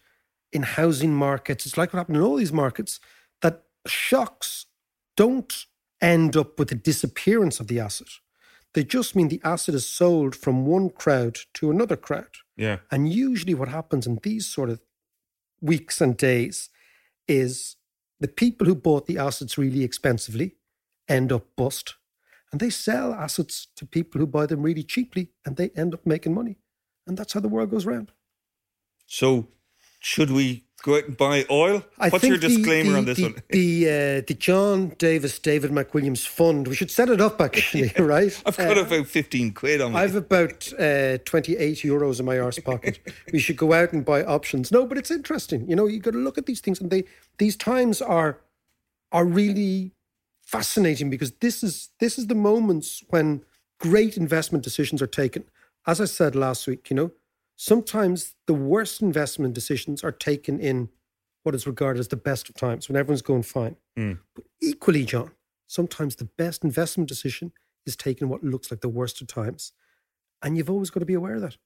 in 0.52 0.62
housing 0.62 1.14
markets. 1.14 1.66
It's 1.66 1.76
like 1.78 1.92
what 1.92 1.98
happened 1.98 2.16
in 2.18 2.22
all 2.22 2.36
these 2.36 2.52
markets 2.52 3.00
that 3.40 3.62
shocks 3.86 4.66
don't 5.16 5.66
end 6.00 6.36
up 6.36 6.58
with 6.58 6.68
the 6.68 6.74
disappearance 6.74 7.60
of 7.60 7.66
the 7.68 7.80
asset. 7.80 8.08
They 8.74 8.84
just 8.84 9.14
mean 9.16 9.28
the 9.28 9.40
asset 9.44 9.74
is 9.74 9.86
sold 9.86 10.36
from 10.36 10.66
one 10.66 10.90
crowd 10.90 11.38
to 11.54 11.70
another 11.70 11.96
crowd. 11.96 12.36
Yeah. 12.56 12.78
And 12.90 13.12
usually 13.12 13.54
what 13.54 13.68
happens 13.68 14.06
in 14.06 14.20
these 14.22 14.46
sort 14.46 14.70
of 14.70 14.80
weeks 15.60 16.00
and 16.00 16.16
days 16.16 16.70
is 17.26 17.76
the 18.20 18.28
people 18.28 18.66
who 18.66 18.74
bought 18.74 19.06
the 19.06 19.18
assets 19.18 19.58
really 19.58 19.82
expensively 19.82 20.56
end 21.08 21.32
up 21.32 21.44
bust. 21.56 21.96
And 22.52 22.60
they 22.60 22.70
sell 22.70 23.12
assets 23.12 23.66
to 23.76 23.86
people 23.86 24.20
who 24.20 24.26
buy 24.26 24.46
them 24.46 24.62
really 24.62 24.84
cheaply 24.84 25.30
and 25.44 25.56
they 25.56 25.70
end 25.70 25.94
up 25.94 26.06
making 26.06 26.34
money. 26.34 26.58
And 27.06 27.16
that's 27.16 27.32
how 27.32 27.40
the 27.40 27.48
world 27.48 27.70
goes 27.70 27.84
round. 27.84 28.12
So, 29.06 29.48
should 30.04 30.30
we 30.30 30.64
go 30.82 30.96
out 30.96 31.06
and 31.06 31.16
buy 31.16 31.46
oil? 31.50 31.82
I 31.98 32.10
What's 32.10 32.24
your 32.24 32.36
disclaimer 32.36 32.92
the, 32.92 32.98
on 32.98 33.04
this 33.06 33.16
the, 33.16 33.22
one? 33.24 33.42
The 33.48 33.86
uh, 33.86 34.22
the 34.26 34.36
John 34.38 34.90
Davis 34.98 35.38
David 35.38 35.70
McWilliams 35.70 36.26
Fund. 36.26 36.68
We 36.68 36.74
should 36.74 36.90
set 36.90 37.08
it 37.08 37.22
up 37.22 37.40
actually, 37.40 37.90
right? 37.98 38.40
I've 38.44 38.56
got 38.56 38.76
Uh, 38.76 38.82
about 38.82 39.06
15 39.06 39.52
quid 39.54 39.80
on 39.80 39.92
me. 39.92 39.98
I've 39.98 40.14
about 40.14 40.70
uh, 40.78 41.18
28 41.24 41.78
euros 41.78 42.20
in 42.20 42.26
my 42.26 42.38
arse 42.38 42.58
pocket. 42.58 43.00
we 43.32 43.38
should 43.38 43.56
go 43.56 43.72
out 43.72 43.92
and 43.92 44.04
buy 44.04 44.22
options. 44.22 44.70
No, 44.70 44.86
but 44.86 44.98
it's 44.98 45.10
interesting. 45.10 45.66
You 45.68 45.74
know, 45.74 45.86
you 45.86 46.00
got 46.00 46.12
to 46.12 46.18
look 46.18 46.36
at 46.36 46.44
these 46.44 46.60
things, 46.60 46.80
and 46.80 46.90
they 46.90 47.04
these 47.38 47.56
times 47.56 48.02
are 48.02 48.40
are 49.10 49.24
really 49.24 49.92
fascinating 50.42 51.08
because 51.08 51.32
this 51.40 51.62
is 51.62 51.88
this 51.98 52.18
is 52.18 52.26
the 52.26 52.34
moments 52.34 53.02
when 53.08 53.42
great 53.80 54.18
investment 54.18 54.62
decisions 54.62 55.00
are 55.00 55.06
taken. 55.22 55.44
As 55.86 56.00
I 56.00 56.04
said 56.04 56.36
last 56.36 56.66
week, 56.66 56.90
you 56.90 56.96
know, 56.96 57.10
sometimes 57.56 58.34
the 58.46 58.54
worst 58.54 59.02
investment 59.02 59.54
decisions 59.54 60.02
are 60.02 60.12
taken 60.12 60.60
in 60.60 60.88
what 61.42 61.54
is 61.54 61.66
regarded 61.66 62.00
as 62.00 62.08
the 62.08 62.16
best 62.16 62.48
of 62.48 62.54
times 62.54 62.88
when 62.88 62.96
everyone's 62.96 63.22
going 63.22 63.42
fine. 63.42 63.76
Hmm. 63.96 64.14
But 64.34 64.44
equally, 64.62 65.04
John, 65.04 65.32
sometimes 65.66 66.16
the 66.16 66.24
best 66.24 66.64
investment 66.64 67.08
decision 67.08 67.52
is 67.86 67.96
taken 67.96 68.28
what 68.28 68.42
looks 68.42 68.70
like 68.70 68.80
the 68.80 68.88
worst 68.88 69.20
of 69.20 69.26
times. 69.26 69.72
And 70.42 70.56
you've 70.56 70.70
always 70.70 70.90
got 70.90 71.00
to 71.00 71.06
be 71.06 71.14
aware 71.14 71.34
of 71.34 71.42
that. 71.42 71.56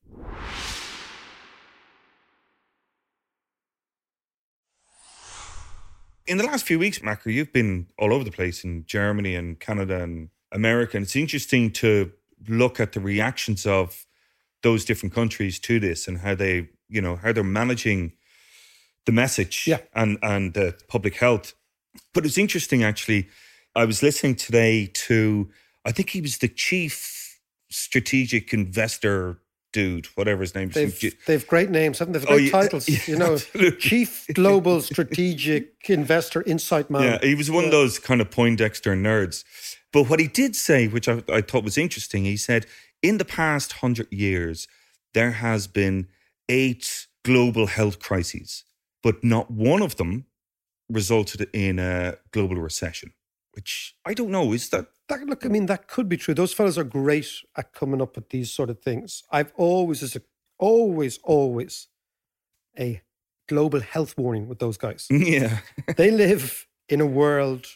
in 6.28 6.36
the 6.36 6.44
last 6.44 6.66
few 6.66 6.78
weeks, 6.78 7.02
Macro, 7.02 7.32
you've 7.32 7.52
been 7.52 7.86
all 7.98 8.12
over 8.12 8.22
the 8.22 8.30
place 8.30 8.62
in 8.62 8.84
Germany 8.84 9.34
and 9.34 9.58
Canada 9.58 10.02
and 10.02 10.28
America. 10.52 10.96
And 10.96 11.04
it's 11.04 11.16
interesting 11.16 11.70
to 11.72 12.12
look 12.46 12.78
at 12.78 12.92
the 12.92 13.00
reactions 13.00 13.66
of 13.66 14.06
those 14.62 14.84
different 14.84 15.14
countries 15.14 15.58
to 15.60 15.78
this 15.80 16.08
and 16.08 16.18
how 16.18 16.34
they, 16.34 16.68
you 16.88 17.00
know, 17.00 17.16
how 17.16 17.32
they're 17.32 17.44
managing 17.44 18.12
the 19.06 19.12
message 19.12 19.64
Yeah. 19.66 19.78
and 19.94 20.18
and 20.22 20.54
the 20.54 20.76
public 20.88 21.16
health. 21.16 21.54
But 22.14 22.26
it's 22.26 22.38
interesting 22.38 22.82
actually. 22.82 23.28
I 23.74 23.84
was 23.84 24.02
listening 24.02 24.34
today 24.36 24.86
to 25.06 25.48
I 25.84 25.92
think 25.92 26.10
he 26.10 26.20
was 26.20 26.38
the 26.38 26.48
chief 26.48 27.40
strategic 27.70 28.52
investor 28.52 29.38
dude, 29.72 30.06
whatever 30.16 30.40
his 30.40 30.54
name 30.54 30.70
is. 30.70 30.74
They've, 30.74 31.16
they've 31.26 31.46
great 31.46 31.68
names, 31.70 31.98
haven't 31.98 32.14
they? 32.14 32.18
They've 32.20 32.28
Oh, 32.28 32.36
great 32.36 32.44
yeah, 32.46 32.50
titles. 32.50 32.88
yeah, 32.88 32.98
you 33.06 33.16
know, 33.16 33.34
absolutely. 33.34 33.78
Chief 33.78 34.26
Global 34.32 34.80
Strategic 34.80 35.74
Investor 35.88 36.42
Insight 36.42 36.88
Man. 36.90 37.02
Yeah, 37.02 37.18
he 37.22 37.34
was 37.34 37.50
one 37.50 37.64
of 37.66 37.70
those 37.70 37.98
kind 37.98 38.20
of 38.22 38.30
Poindexter 38.30 38.94
nerds. 38.96 39.44
But 39.92 40.04
what 40.08 40.20
he 40.20 40.26
did 40.26 40.56
say, 40.56 40.88
which 40.88 41.06
I, 41.08 41.22
I 41.28 41.42
thought 41.42 41.64
was 41.64 41.76
interesting, 41.78 42.24
he 42.24 42.36
said, 42.38 42.66
in 43.02 43.18
the 43.18 43.24
past 43.24 43.74
hundred 43.74 44.12
years, 44.12 44.66
there 45.14 45.32
has 45.32 45.66
been 45.66 46.08
eight 46.48 47.06
global 47.24 47.66
health 47.66 47.98
crises, 47.98 48.64
but 49.02 49.22
not 49.22 49.50
one 49.50 49.82
of 49.82 49.96
them 49.96 50.26
resulted 50.88 51.48
in 51.52 51.78
a 51.78 52.16
global 52.32 52.56
recession. 52.56 53.12
Which 53.52 53.96
I 54.04 54.14
don't 54.14 54.30
know. 54.30 54.52
Is 54.52 54.68
that 54.70 54.86
That, 55.08 55.26
look, 55.26 55.44
I 55.44 55.48
mean, 55.48 55.66
that 55.66 55.88
could 55.88 56.08
be 56.08 56.16
true. 56.16 56.34
Those 56.34 56.54
fellas 56.54 56.78
are 56.78 56.84
great 56.84 57.28
at 57.56 57.72
coming 57.72 58.00
up 58.00 58.14
with 58.14 58.30
these 58.30 58.52
sort 58.52 58.70
of 58.70 58.80
things. 58.80 59.24
I've 59.32 59.52
always, 59.56 60.02
as 60.02 60.14
a, 60.14 60.20
always, 60.58 61.18
always 61.24 61.88
a 62.78 63.02
global 63.48 63.80
health 63.80 64.16
warning 64.16 64.46
with 64.48 64.60
those 64.60 64.76
guys. 64.76 65.08
yeah, 65.10 65.58
they 65.96 66.10
live 66.10 66.66
in 66.88 67.00
a 67.00 67.06
world 67.06 67.66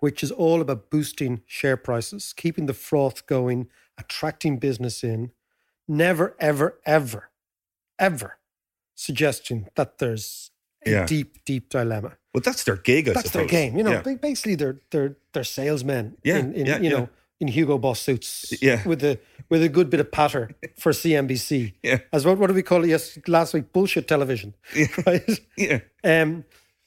which 0.00 0.22
is 0.22 0.30
all 0.30 0.60
about 0.60 0.90
boosting 0.90 1.40
share 1.46 1.78
prices, 1.78 2.34
keeping 2.36 2.66
the 2.66 2.74
froth 2.74 3.26
going, 3.26 3.68
attracting 3.98 4.58
business 4.58 5.02
in, 5.04 5.30
never, 5.88 6.34
ever, 6.38 6.78
ever, 6.86 7.30
ever 7.98 8.38
suggesting 8.94 9.68
that 9.74 9.98
there's 9.98 10.50
a 10.86 10.90
Yeah. 10.90 11.06
deep, 11.06 11.44
deep 11.44 11.68
dilemma. 11.70 12.16
Well, 12.32 12.42
that's 12.44 12.64
their 12.64 12.76
gig. 12.76 13.08
I 13.08 13.12
That's 13.12 13.30
their 13.30 13.46
game. 13.46 13.76
You 13.76 13.84
know, 13.84 14.02
Yeah. 14.04 14.16
basically 14.20 14.56
they're 14.56 14.80
they're 14.90 15.16
they're 15.32 15.44
salesmen. 15.44 16.16
Yeah, 16.24 16.38
in, 16.38 16.52
in 16.54 16.66
yeah, 16.66 16.80
you 16.80 16.90
know 16.90 17.08
in 17.40 17.48
Hugo 17.48 17.78
Boss 17.78 18.00
suits. 18.00 18.52
Yeah. 18.60 18.86
with 18.86 19.02
a 19.04 19.18
with 19.48 19.62
a 19.62 19.68
good 19.68 19.88
bit 19.90 20.00
of 20.00 20.10
patter 20.10 20.50
for 20.78 20.92
CNBC. 20.92 21.74
Yeah. 21.82 21.98
as 22.12 22.24
what 22.26 22.38
what 22.38 22.48
do 22.48 22.54
we 22.54 22.62
call 22.62 22.84
it? 22.84 22.88
Yes, 22.88 23.18
last 23.28 23.54
week 23.54 23.72
bullshit 23.72 24.06
television. 24.08 24.54
Yeah. 24.74 24.86
Right. 25.06 25.40
yeah, 25.56 25.80
Um, 26.02 26.44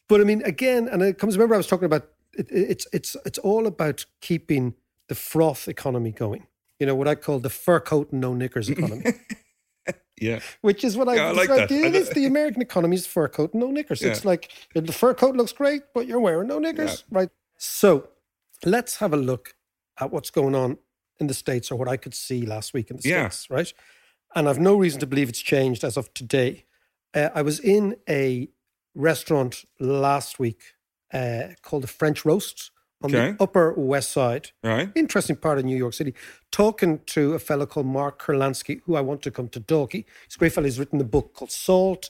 but 0.10 0.22
I 0.22 0.24
mean, 0.24 0.41
again, 0.46 0.88
and 0.89 1.02
it 1.02 1.17
comes. 1.17 1.36
Remember, 1.38 1.56
I 1.56 1.58
was 1.58 1.67
talking 1.67 1.86
about 1.86 2.08
it, 2.34 2.48
it's 2.52 2.88
it's 2.93 3.15
it's 3.26 3.39
all 3.39 3.65
about 3.67 4.06
keeping 4.22 4.74
the 5.08 5.15
froth 5.15 5.67
economy 5.67 6.12
going. 6.12 6.46
You 6.80 6.86
know, 6.86 6.96
what 6.96 7.08
I 7.08 7.16
call 7.16 7.40
the 7.40 7.50
fur 7.50 7.80
coat 7.80 8.12
and 8.12 8.22
no 8.22 8.34
knickers 8.34 8.70
economy, 8.70 9.04
Yeah. 10.22 10.40
which 10.62 10.84
is 10.84 10.96
what 10.98 11.08
I, 11.08 11.16
Yeah, 11.16 11.28
I 11.30 11.32
like 11.32 11.50
that. 11.50 11.72
It 11.72 11.96
is 11.96 12.10
the 12.10 12.26
American 12.26 12.62
economy 12.62 12.96
is 12.96 13.08
fur 13.08 13.28
coat 13.28 13.54
and 13.54 13.62
no 13.62 13.72
knickers. 13.72 14.02
It's 14.02 14.26
like 14.26 14.52
the 14.74 14.92
fur 14.94 15.13
coat 15.13 15.36
looks 15.36 15.52
great, 15.54 15.82
but 15.94 16.08
you're 16.08 16.20
wearing 16.20 16.48
no 16.50 16.60
knickers, 16.60 17.04
right? 17.12 17.30
So 17.58 18.10
let's 18.66 18.98
have 18.98 19.13
a 19.13 19.18
look 19.18 19.56
at 20.00 20.12
what's 20.12 20.30
going 20.30 20.54
on 20.56 20.78
in 21.20 21.28
the 21.28 21.34
States 21.34 21.72
or 21.72 21.76
what 21.78 21.88
I 21.88 21.98
could 21.98 22.13
see 22.13 22.46
last 22.46 22.74
week 22.74 22.92
in 22.92 22.98
the 22.98 23.10
Yeah. 23.10 23.30
States, 23.30 23.50
right? 23.50 23.74
And 24.36 24.48
I've 24.48 24.60
no 24.60 24.76
reason 24.76 25.00
to 25.00 25.08
believe 25.08 25.30
it's 25.30 25.40
changed 25.42 25.84
as 25.84 25.98
of 25.98 26.13
today. 26.13 26.66
Uh, 27.16 27.30
I 27.34 27.42
was 27.42 27.60
in 27.60 27.96
a 28.08 28.50
restaurant 28.94 29.66
last 29.80 30.38
week 30.38 30.62
uh, 31.13 31.50
called 31.63 31.82
the 31.84 31.88
French 31.88 32.24
Roast 32.26 32.70
on 33.02 33.14
Okay. 33.14 33.32
the 33.32 33.44
Upper 33.44 33.74
West 33.74 34.12
Side. 34.12 34.52
Right. 34.64 34.90
Interesting 34.96 35.36
part 35.36 35.60
of 35.60 35.66
New 35.66 35.78
York 35.78 35.94
City. 35.94 36.14
Talking 36.52 37.00
to 37.08 37.34
a 37.34 37.40
fellow 37.40 37.66
called 37.66 37.86
Mark 37.86 38.22
Kurlansky, 38.22 38.82
who 38.86 38.96
I 38.96 39.02
want 39.02 39.22
to 39.24 39.32
come 39.32 39.48
to 39.50 39.60
Dalkey. 39.60 40.06
He's 40.26 40.36
a 40.36 40.40
great 40.40 40.54
fellow. 40.54 40.66
He's 40.66 40.80
written 40.80 41.00
a 41.02 41.04
book 41.06 41.34
called 41.34 41.52
Salt 41.52 42.10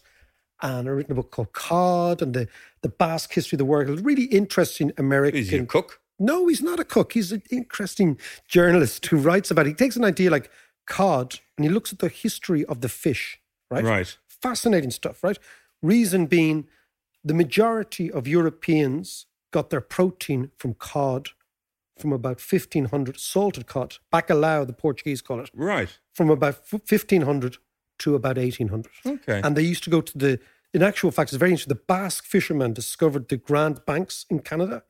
and 0.61 0.89
written 0.89 1.11
a 1.11 1.15
book 1.15 1.31
called 1.31 1.53
Cod 1.53 2.21
and 2.21 2.33
the, 2.33 2.47
the 2.81 2.89
Basque 2.89 3.33
History 3.33 3.55
of 3.55 3.59
the 3.59 3.65
World. 3.65 4.03
Really 4.05 4.25
interesting 4.25 4.91
American. 4.97 5.39
Is 5.39 5.49
he 5.49 5.57
a 5.57 5.65
cook? 5.65 5.99
No, 6.19 6.47
he's 6.47 6.63
not 6.63 6.79
a 6.79 6.83
cook. 6.83 7.13
He's 7.13 7.31
an 7.31 7.43
interesting 7.51 8.17
journalist 8.47 9.05
who 9.05 9.17
writes 9.17 9.51
about 9.51 9.67
it. 9.67 9.69
He 9.69 9.75
takes 9.75 9.95
an 9.97 10.03
idea 10.03 10.31
like 10.31 10.49
cod 10.87 11.39
and 11.57 11.65
he 11.65 11.69
looks 11.69 11.93
at 11.93 11.99
the 11.99 12.07
history 12.09 12.65
of 12.65 12.81
the 12.81 12.89
fish, 12.89 13.39
right? 13.69 13.83
Right. 13.83 14.17
Fascinating 14.27 14.89
stuff, 14.91 15.23
right? 15.23 15.37
Reason 15.83 16.25
being, 16.25 16.65
the 17.23 17.33
majority 17.35 18.09
of 18.11 18.27
Europeans 18.27 19.25
got 19.57 19.69
their 19.69 19.81
protein 19.81 20.51
from 20.57 20.73
cod 20.75 21.29
from 21.99 22.13
about 22.13 22.39
1500, 22.39 23.19
salted 23.19 23.65
cod, 23.65 23.97
bacalhau, 24.13 24.65
the 24.67 24.73
Portuguese 24.73 25.21
call 25.27 25.39
it, 25.39 25.49
Right. 25.53 25.91
from 26.13 26.29
about 26.29 26.55
1500 26.71 27.57
to 27.99 28.13
about 28.13 28.37
1800. 28.37 28.91
Okay. 29.03 29.41
And 29.43 29.55
they 29.57 29.63
used 29.71 29.83
to 29.85 29.89
go 29.89 30.01
to 30.01 30.17
the, 30.17 30.39
in 30.75 30.83
actual 30.83 31.09
fact, 31.11 31.31
it's 31.31 31.39
very 31.39 31.51
interesting. 31.51 31.75
The 31.77 31.83
Basque 31.95 32.23
fishermen 32.25 32.73
discovered 32.73 33.27
the 33.29 33.37
Grand 33.37 33.83
Banks 33.85 34.25
in 34.29 34.39
Canada 34.41 34.83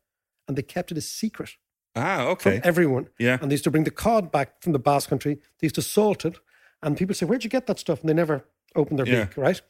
and 0.48 0.58
they 0.58 0.64
kept 0.64 0.92
it 0.92 0.98
a 0.98 1.02
secret 1.02 1.52
ah, 1.96 2.24
okay 2.34 2.60
from 2.60 2.62
everyone. 2.72 3.06
Yeah. 3.18 3.38
And 3.42 3.50
they 3.50 3.56
used 3.56 3.64
to 3.64 3.72
bring 3.72 3.86
the 3.86 3.92
cod 4.06 4.30
back 4.32 4.62
from 4.62 4.74
the 4.74 4.80
Basque 4.90 5.10
country. 5.10 5.36
They 5.60 5.66
used 5.68 5.76
to 5.76 5.82
salt 5.82 6.26
it. 6.26 6.36
And 6.84 6.98
people 6.98 7.16
say, 7.16 7.26
Where'd 7.26 7.44
you 7.46 7.50
get 7.50 7.66
that 7.68 7.80
stuff? 7.80 8.02
And 8.02 8.10
they 8.10 8.14
never 8.14 8.38
opened 8.76 9.00
their 9.00 9.08
Yeah. 9.08 9.26
beak, 9.26 9.38
right? 9.38 9.62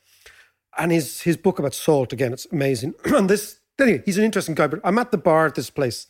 And 0.77 0.91
his 0.91 1.21
his 1.21 1.37
book 1.37 1.59
about 1.59 1.73
salt, 1.75 2.13
again, 2.13 2.33
it's 2.33 2.47
amazing. 2.51 2.93
and 3.17 3.29
this 3.29 3.59
anyway, 3.79 4.03
he's 4.05 4.17
an 4.17 4.23
interesting 4.23 4.55
guy. 4.55 4.67
But 4.67 4.79
I'm 4.83 4.97
at 4.97 5.11
the 5.11 5.17
bar 5.17 5.45
at 5.45 5.55
this 5.55 5.69
place, 5.69 6.07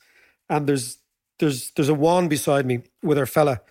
and 0.50 0.68
there's 0.68 0.98
there's 1.40 1.72
there's 1.72 1.90
a 1.90 1.94
wand 1.94 2.30
beside 2.30 2.66
me 2.66 2.82
with 3.04 3.18
her 3.18 3.26
fella, 3.26 3.62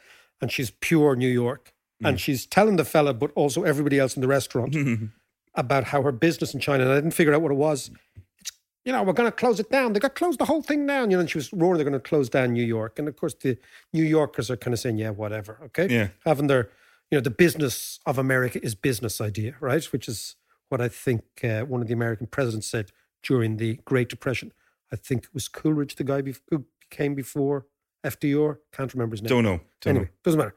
and 0.41 0.51
she's 0.51 0.71
pure 0.71 1.17
New 1.17 1.29
York. 1.29 1.73
Mm. 2.03 2.09
And 2.09 2.21
she's 2.21 2.45
telling 2.45 2.77
the 2.77 2.85
fella, 2.85 3.15
but 3.15 3.31
also 3.35 3.63
everybody 3.63 3.99
else 3.99 4.17
in 4.17 4.21
the 4.21 4.29
restaurant, 4.29 4.77
about 5.55 5.85
how 5.85 6.03
her 6.03 6.13
business 6.13 6.53
in 6.53 6.61
China, 6.61 6.85
and 6.85 6.93
I 6.93 6.97
didn't 6.97 7.13
figure 7.13 7.35
out 7.35 7.41
what 7.41 7.53
it 7.53 7.57
was. 7.57 7.91
It's 8.39 8.53
you 8.87 8.93
know, 8.93 9.03
we're 9.03 9.15
going 9.15 9.29
to 9.29 9.37
close 9.37 9.59
it 9.59 9.69
down. 9.69 9.93
They 9.93 9.99
got 9.99 10.15
closed 10.15 10.39
the 10.39 10.45
whole 10.45 10.63
thing 10.63 10.87
down. 10.87 11.11
You 11.11 11.17
know, 11.17 11.21
and 11.23 11.31
she 11.31 11.39
was 11.39 11.53
roaring, 11.53 11.79
they're 11.79 11.85
going 11.85 12.01
to 12.01 12.09
close 12.09 12.29
down 12.29 12.53
New 12.53 12.65
York. 12.65 13.01
And 13.01 13.09
of 13.09 13.17
course, 13.17 13.35
the 13.35 13.59
New 13.93 14.05
Yorkers 14.05 14.49
are 14.49 14.57
kind 14.57 14.73
of 14.73 14.79
saying, 14.79 14.99
yeah, 14.99 15.11
whatever. 15.11 15.59
Okay. 15.65 15.89
Yeah. 15.89 16.09
Having 16.25 16.47
their, 16.47 16.71
you 17.11 17.19
know, 17.19 17.21
the 17.21 17.31
business 17.31 17.99
of 18.07 18.17
America 18.17 18.65
is 18.65 18.77
business 18.77 19.21
idea, 19.21 19.57
right? 19.59 19.85
Which 19.87 20.07
is 20.07 20.37
what 20.69 20.81
I 20.81 20.89
think 20.89 21.25
uh, 21.43 21.63
one 21.63 21.81
of 21.81 21.89
the 21.89 21.95
American 21.95 22.29
presidents 22.29 22.69
said 22.69 22.93
during 23.27 23.57
the 23.57 23.81
Great 23.85 24.09
Depression. 24.09 24.53
I 24.93 24.97
think 24.97 25.25
it 25.25 25.35
was 25.35 25.49
Coolidge, 25.49 25.97
the 25.97 26.05
guy 26.05 26.23
bef- 26.23 26.41
who 26.49 26.67
came 26.91 27.15
before 27.15 27.67
FDR. 28.05 28.59
Can't 28.73 28.93
remember 28.95 29.15
his 29.15 29.23
name. 29.23 29.29
Don't 29.29 29.45
know. 29.45 29.61
Don't 29.81 29.91
anyway, 29.91 30.05
know. 30.07 30.11
doesn't 30.25 30.39
matter. 30.39 30.55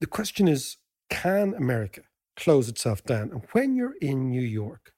The 0.00 0.06
question 0.06 0.48
is, 0.48 0.78
can 1.10 1.54
America 1.54 2.02
close 2.36 2.68
itself 2.68 3.04
down? 3.04 3.30
And 3.30 3.42
when 3.52 3.76
you're 3.76 3.96
in 4.00 4.30
New 4.30 4.42
York, 4.42 4.92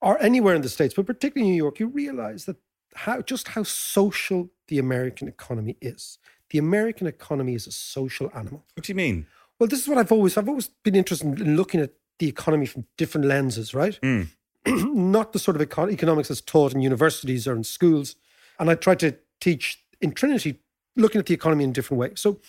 or 0.00 0.22
anywhere 0.22 0.54
in 0.54 0.62
the 0.62 0.68
States, 0.68 0.94
but 0.94 1.06
particularly 1.06 1.50
New 1.50 1.56
York, 1.56 1.80
you 1.80 1.88
realize 1.88 2.44
that 2.44 2.56
how 2.94 3.20
just 3.22 3.48
how 3.48 3.62
social 3.62 4.50
the 4.68 4.78
American 4.78 5.28
economy 5.28 5.76
is. 5.80 6.18
The 6.50 6.58
American 6.58 7.06
economy 7.06 7.54
is 7.54 7.66
a 7.66 7.72
social 7.72 8.30
animal. 8.34 8.64
What 8.74 8.86
do 8.86 8.92
you 8.92 8.96
mean? 8.96 9.26
Well, 9.58 9.68
this 9.68 9.80
is 9.80 9.88
what 9.88 9.98
I've 9.98 10.12
always 10.12 10.36
I've 10.36 10.48
always 10.48 10.68
been 10.68 10.94
interested 10.94 11.40
in 11.40 11.56
looking 11.56 11.80
at 11.80 11.90
the 12.18 12.28
economy 12.28 12.66
from 12.66 12.86
different 12.96 13.26
lenses, 13.26 13.74
right? 13.74 13.98
Mm. 14.02 14.28
Not 14.94 15.32
the 15.32 15.38
sort 15.38 15.60
of 15.60 15.68
econ- 15.68 15.92
economics 15.92 16.28
that's 16.28 16.40
taught 16.40 16.74
in 16.74 16.80
universities 16.80 17.46
or 17.46 17.54
in 17.54 17.64
schools. 17.64 18.16
And 18.58 18.70
I 18.70 18.74
try 18.74 18.94
to 18.96 19.16
teach 19.40 19.82
in 20.00 20.12
Trinity, 20.12 20.60
looking 20.96 21.18
at 21.18 21.26
the 21.26 21.34
economy 21.34 21.64
in 21.64 21.70
a 21.70 21.72
different 21.72 22.00
way. 22.00 22.12
So 22.14 22.40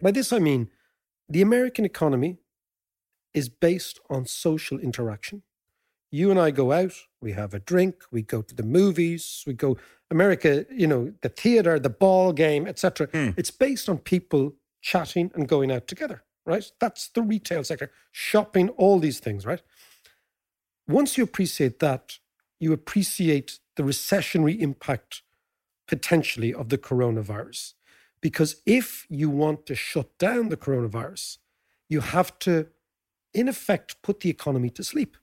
by 0.00 0.10
this 0.10 0.32
I 0.32 0.38
mean 0.38 0.70
the 1.28 1.42
American 1.42 1.84
economy 1.84 2.38
is 3.34 3.48
based 3.48 4.00
on 4.10 4.26
social 4.26 4.78
interaction. 4.78 5.42
You 6.10 6.30
and 6.30 6.38
I 6.38 6.50
go 6.50 6.72
out, 6.72 6.92
we 7.22 7.32
have 7.32 7.54
a 7.54 7.58
drink, 7.58 8.02
we 8.10 8.20
go 8.20 8.42
to 8.42 8.54
the 8.54 8.62
movies, 8.62 9.42
we 9.46 9.54
go 9.54 9.78
America, 10.10 10.66
you 10.70 10.86
know, 10.86 11.14
the 11.22 11.30
theater, 11.30 11.78
the 11.78 11.88
ball 11.88 12.34
game, 12.34 12.66
etc. 12.66 13.08
Hmm. 13.10 13.30
It's 13.38 13.50
based 13.50 13.88
on 13.88 13.96
people 13.98 14.52
chatting 14.82 15.30
and 15.34 15.48
going 15.48 15.72
out 15.72 15.86
together, 15.86 16.22
right? 16.44 16.70
That's 16.80 17.08
the 17.08 17.22
retail 17.22 17.64
sector, 17.64 17.90
shopping, 18.10 18.68
all 18.70 18.98
these 18.98 19.20
things, 19.20 19.46
right? 19.46 19.62
Once 20.88 21.16
you 21.16 21.24
appreciate 21.24 21.78
that, 21.78 22.18
you 22.60 22.72
appreciate 22.72 23.58
the 23.76 23.82
recessionary 23.82 24.60
impact 24.60 25.22
potentially 25.86 26.52
of 26.54 26.68
the 26.68 26.78
coronavirus. 26.78 27.74
Because 28.20 28.56
if 28.66 29.06
you 29.08 29.28
want 29.28 29.66
to 29.66 29.74
shut 29.74 30.16
down 30.18 30.48
the 30.48 30.56
coronavirus, 30.56 31.38
you 31.88 32.00
have 32.00 32.38
to, 32.40 32.68
in 33.34 33.48
effect, 33.48 34.00
put 34.02 34.20
the 34.20 34.30
economy 34.30 34.70
to 34.70 34.84
sleep, 34.84 35.16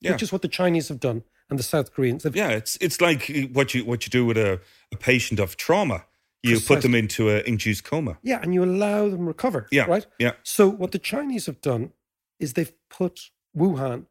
Yeah. 0.00 0.12
which 0.12 0.22
is 0.22 0.32
what 0.32 0.42
the 0.42 0.48
Chinese 0.48 0.88
have 0.88 1.00
done 1.00 1.24
and 1.50 1.58
the 1.58 1.62
South 1.64 1.92
Koreans 1.92 2.22
have. 2.24 2.36
Yeah, 2.36 2.50
it's 2.50 2.76
it's 2.80 3.00
like 3.00 3.48
what 3.52 3.74
you 3.74 3.84
what 3.84 4.06
you 4.06 4.10
do 4.10 4.24
with 4.24 4.36
a, 4.38 4.60
a 4.92 4.96
patient 4.96 5.40
of 5.40 5.56
trauma. 5.56 6.04
You 6.42 6.60
put 6.60 6.82
them 6.82 6.94
into 6.94 7.28
a 7.30 7.40
induced 7.40 7.82
coma. 7.82 8.18
Yeah, 8.22 8.38
and 8.40 8.54
you 8.54 8.62
allow 8.62 9.08
them 9.08 9.26
recover. 9.26 9.66
Yeah, 9.72 9.86
Right? 9.86 10.06
yeah. 10.20 10.32
So 10.44 10.68
what 10.68 10.92
the 10.92 10.98
Chinese 11.00 11.46
have 11.46 11.60
done 11.60 11.92
is 12.38 12.52
they've 12.52 12.72
put 12.88 13.30
Wuhan 13.56 14.06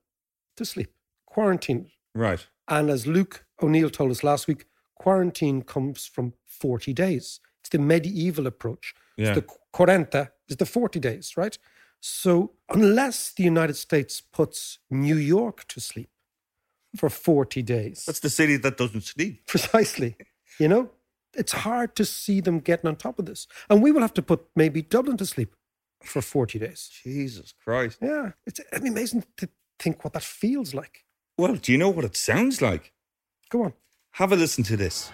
to 0.57 0.65
sleep, 0.65 0.91
quarantine. 1.25 1.89
Right. 2.13 2.45
And 2.67 2.89
as 2.89 3.07
Luke 3.07 3.45
O'Neill 3.61 3.89
told 3.89 4.11
us 4.11 4.23
last 4.23 4.47
week, 4.47 4.65
quarantine 4.95 5.61
comes 5.61 6.05
from 6.05 6.33
40 6.45 6.93
days. 6.93 7.39
It's 7.61 7.69
the 7.69 7.79
medieval 7.79 8.47
approach. 8.47 8.93
Yeah. 9.17 9.29
It's 9.29 9.41
the 9.41 9.53
quarenta 9.71 10.31
is 10.47 10.57
the 10.57 10.65
40 10.65 10.99
days, 10.99 11.37
right? 11.37 11.57
So 11.99 12.51
unless 12.69 13.31
the 13.33 13.43
United 13.43 13.75
States 13.75 14.21
puts 14.21 14.79
New 14.89 15.15
York 15.17 15.67
to 15.69 15.79
sleep 15.79 16.09
for 16.95 17.09
40 17.09 17.61
days, 17.63 18.03
That's 18.05 18.19
the 18.19 18.29
city 18.29 18.57
that 18.57 18.77
doesn't 18.77 19.03
sleep. 19.03 19.45
precisely, 19.47 20.15
you 20.59 20.67
know, 20.67 20.91
it's 21.33 21.51
hard 21.51 21.95
to 21.95 22.05
see 22.05 22.41
them 22.41 22.59
getting 22.59 22.87
on 22.87 22.95
top 22.95 23.19
of 23.19 23.25
this. 23.25 23.47
And 23.69 23.81
we 23.81 23.91
will 23.91 24.01
have 24.01 24.13
to 24.15 24.21
put 24.21 24.45
maybe 24.55 24.81
Dublin 24.81 25.17
to 25.17 25.25
sleep 25.25 25.55
for 26.03 26.21
40 26.21 26.59
days. 26.59 26.89
Jesus 27.03 27.53
Christ. 27.63 27.99
Yeah, 28.01 28.31
it's 28.45 28.59
I 28.73 28.79
mean, 28.79 28.93
amazing 28.93 29.23
to 29.37 29.49
think 29.79 30.03
what 30.03 30.13
that 30.13 30.23
feels 30.23 30.73
like. 30.73 31.05
Well, 31.37 31.55
do 31.55 31.71
you 31.71 31.77
know 31.77 31.89
what 31.89 32.05
it 32.05 32.15
sounds 32.15 32.61
like? 32.61 32.93
Go 33.49 33.63
on. 33.63 33.73
Have 34.11 34.31
a 34.31 34.35
listen 34.35 34.63
to 34.65 34.77
this. 34.77 35.11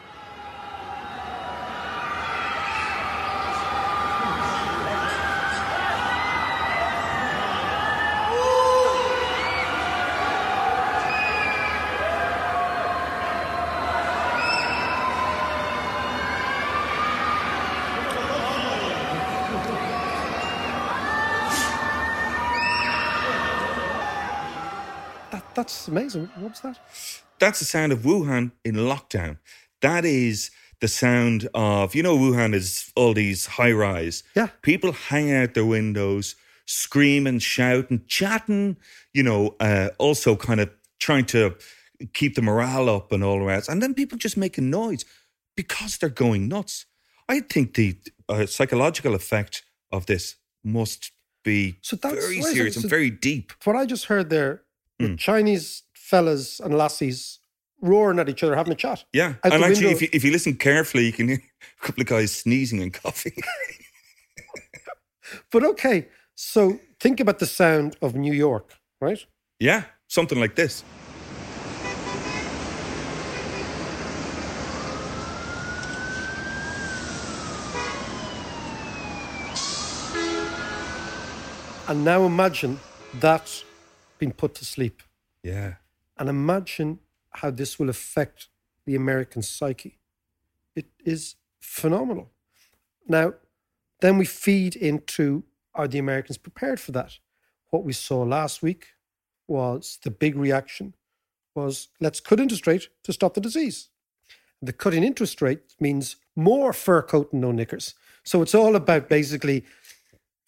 That's 25.73 25.87
amazing. 25.87 26.29
What's 26.37 26.59
that? 26.61 26.77
That's 27.39 27.59
the 27.59 27.65
sound 27.65 27.91
of 27.91 27.99
Wuhan 27.99 28.51
in 28.63 28.75
lockdown. 28.75 29.37
That 29.81 30.05
is 30.05 30.51
the 30.79 30.87
sound 30.87 31.49
of, 31.53 31.95
you 31.95 32.03
know, 32.03 32.17
Wuhan 32.17 32.53
is 32.53 32.91
all 32.95 33.13
these 33.13 33.45
high 33.47 33.71
rise. 33.71 34.23
Yeah. 34.35 34.47
People 34.61 34.91
hanging 34.91 35.35
out 35.35 35.53
their 35.53 35.65
windows, 35.65 36.35
screaming, 36.65 37.39
shouting, 37.39 38.03
chatting, 38.07 38.77
you 39.13 39.23
know, 39.23 39.55
uh, 39.59 39.89
also 39.97 40.35
kind 40.35 40.59
of 40.59 40.69
trying 40.99 41.25
to 41.25 41.55
keep 42.13 42.35
the 42.35 42.41
morale 42.41 42.89
up 42.89 43.11
and 43.11 43.23
all 43.23 43.39
the 43.39 43.45
rest. 43.45 43.69
And 43.69 43.81
then 43.81 43.93
people 43.93 44.17
just 44.17 44.37
making 44.37 44.69
noise 44.69 45.05
because 45.55 45.97
they're 45.97 46.09
going 46.09 46.47
nuts. 46.47 46.85
I 47.27 47.39
think 47.41 47.73
the 47.75 47.97
uh, 48.29 48.45
psychological 48.45 49.15
effect 49.15 49.63
of 49.91 50.05
this 50.05 50.35
must 50.63 51.11
be 51.43 51.75
So 51.81 51.95
that's- 51.95 52.23
very 52.23 52.37
why 52.39 52.45
is 52.47 52.51
it- 52.51 52.55
serious 52.55 52.75
and 52.77 52.89
very 52.89 53.09
deep. 53.09 53.51
What 53.63 53.75
I 53.75 53.85
just 53.85 54.05
heard 54.05 54.29
there, 54.29 54.63
The 55.11 55.17
Chinese 55.17 55.83
fellas 55.93 56.59
and 56.59 56.77
lassies 56.77 57.39
roaring 57.81 58.19
at 58.19 58.29
each 58.29 58.43
other, 58.43 58.55
having 58.55 58.73
a 58.73 58.75
chat. 58.75 59.03
Yeah, 59.13 59.35
and 59.43 59.53
actually, 59.53 59.67
window. 59.67 59.89
if 59.89 60.01
you, 60.01 60.09
if 60.13 60.23
you 60.23 60.31
listen 60.31 60.55
carefully, 60.55 61.05
you 61.05 61.13
can 61.13 61.27
hear 61.27 61.39
a 61.81 61.85
couple 61.85 62.01
of 62.01 62.07
guys 62.07 62.31
sneezing 62.31 62.81
and 62.81 62.93
coughing. 62.93 63.33
But 65.51 65.63
okay, 65.63 66.07
so 66.35 66.79
think 66.99 67.19
about 67.19 67.39
the 67.39 67.45
sound 67.45 67.97
of 68.01 68.15
New 68.15 68.33
York, 68.33 68.73
right? 69.01 69.25
yeah, 69.59 69.83
something 70.07 70.39
like 70.39 70.55
this. 70.55 70.83
And 81.87 82.05
now 82.05 82.25
imagine 82.25 82.79
that 83.19 83.63
being 84.23 84.31
put 84.31 84.55
to 84.55 84.63
sleep. 84.63 85.03
Yeah, 85.43 85.73
And 86.17 86.29
imagine 86.29 86.99
how 87.31 87.51
this 87.51 87.77
will 87.77 87.89
affect 87.89 88.47
the 88.85 88.95
American 88.95 89.41
psyche. 89.41 89.99
It 90.77 90.85
is 91.03 91.35
phenomenal. 91.59 92.31
Now, 93.05 93.33
then 93.99 94.17
we 94.17 94.25
feed 94.25 94.77
into 94.77 95.43
are 95.75 95.89
the 95.89 95.99
Americans 95.99 96.37
prepared 96.37 96.79
for 96.79 96.93
that? 96.93 97.17
What 97.71 97.83
we 97.83 97.91
saw 97.93 98.21
last 98.21 98.61
week 98.61 98.83
was 99.47 99.99
the 100.03 100.11
big 100.11 100.35
reaction 100.37 100.93
was 101.53 101.89
let's 101.99 102.21
cut 102.21 102.39
interest 102.39 102.65
rate 102.65 102.87
to 103.03 103.11
stop 103.11 103.33
the 103.33 103.41
disease. 103.41 103.89
The 104.61 104.73
cutting 104.73 105.03
interest 105.03 105.41
rate 105.41 105.75
means 105.79 106.15
more 106.35 106.71
fur 106.71 107.01
coat 107.01 107.33
and 107.33 107.41
no 107.41 107.51
knickers. 107.51 107.95
So 108.23 108.41
it's 108.41 108.55
all 108.55 108.75
about 108.77 109.09
basically 109.09 109.65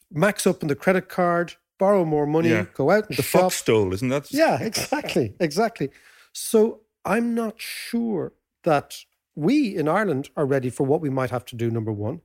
max 0.09 0.47
up 0.47 0.63
on 0.63 0.69
the 0.69 0.75
credit 0.75 1.09
card, 1.09 1.55
borrow 1.77 2.05
more 2.05 2.25
money, 2.25 2.49
yeah. 2.49 2.65
go 2.73 2.91
out 2.91 3.07
and 3.09 3.17
the 3.17 3.23
shop. 3.23 3.41
fox 3.41 3.55
stole, 3.57 3.93
isn't 3.93 4.09
that? 4.09 4.31
Yeah, 4.31 4.61
exactly, 4.61 5.35
exactly. 5.39 5.89
So 6.33 6.81
I'm 7.03 7.35
not 7.35 7.55
sure 7.57 8.33
that 8.63 8.97
we 9.35 9.75
in 9.75 9.87
Ireland 9.87 10.29
are 10.35 10.45
ready 10.45 10.69
for 10.69 10.85
what 10.85 11.01
we 11.01 11.09
might 11.09 11.29
have 11.29 11.45
to 11.45 11.55
do, 11.55 11.69
number 11.69 11.91
one. 11.91 12.21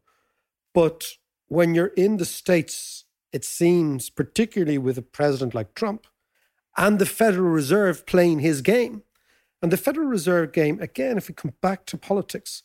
But 0.72 1.04
when 1.48 1.74
you're 1.74 1.88
in 1.88 2.16
the 2.16 2.24
States, 2.24 3.04
it 3.32 3.44
seems, 3.44 4.10
particularly 4.10 4.78
with 4.78 4.96
a 4.98 5.02
president 5.02 5.54
like 5.54 5.74
Trump 5.74 6.06
and 6.76 6.98
the 6.98 7.06
Federal 7.06 7.50
Reserve 7.50 8.06
playing 8.06 8.40
his 8.40 8.62
game, 8.62 9.02
and 9.62 9.70
the 9.70 9.76
Federal 9.76 10.06
Reserve 10.06 10.52
game, 10.52 10.80
again, 10.80 11.18
if 11.18 11.28
we 11.28 11.34
come 11.34 11.52
back 11.60 11.84
to 11.86 11.98
politics, 11.98 12.62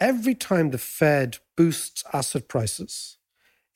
every 0.00 0.34
time 0.34 0.70
the 0.70 0.78
Fed 0.78 1.38
boosts 1.56 2.02
asset 2.12 2.48
prices, 2.48 3.18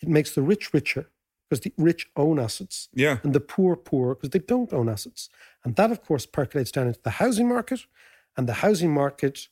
it 0.00 0.08
makes 0.08 0.34
the 0.34 0.42
rich 0.42 0.72
richer 0.72 1.10
because 1.48 1.60
the 1.62 1.72
rich 1.76 2.08
own 2.16 2.38
assets 2.38 2.88
Yeah. 2.92 3.18
and 3.22 3.34
the 3.34 3.40
poor 3.40 3.76
poor 3.76 4.14
because 4.14 4.30
they 4.30 4.38
don't 4.38 4.72
own 4.72 4.88
assets. 4.88 5.28
And 5.64 5.76
that, 5.76 5.90
of 5.90 6.02
course, 6.04 6.26
percolates 6.26 6.70
down 6.70 6.86
into 6.88 7.00
the 7.02 7.10
housing 7.10 7.48
market. 7.48 7.86
And 8.36 8.48
the 8.48 8.54
housing 8.54 8.92
market 8.92 9.48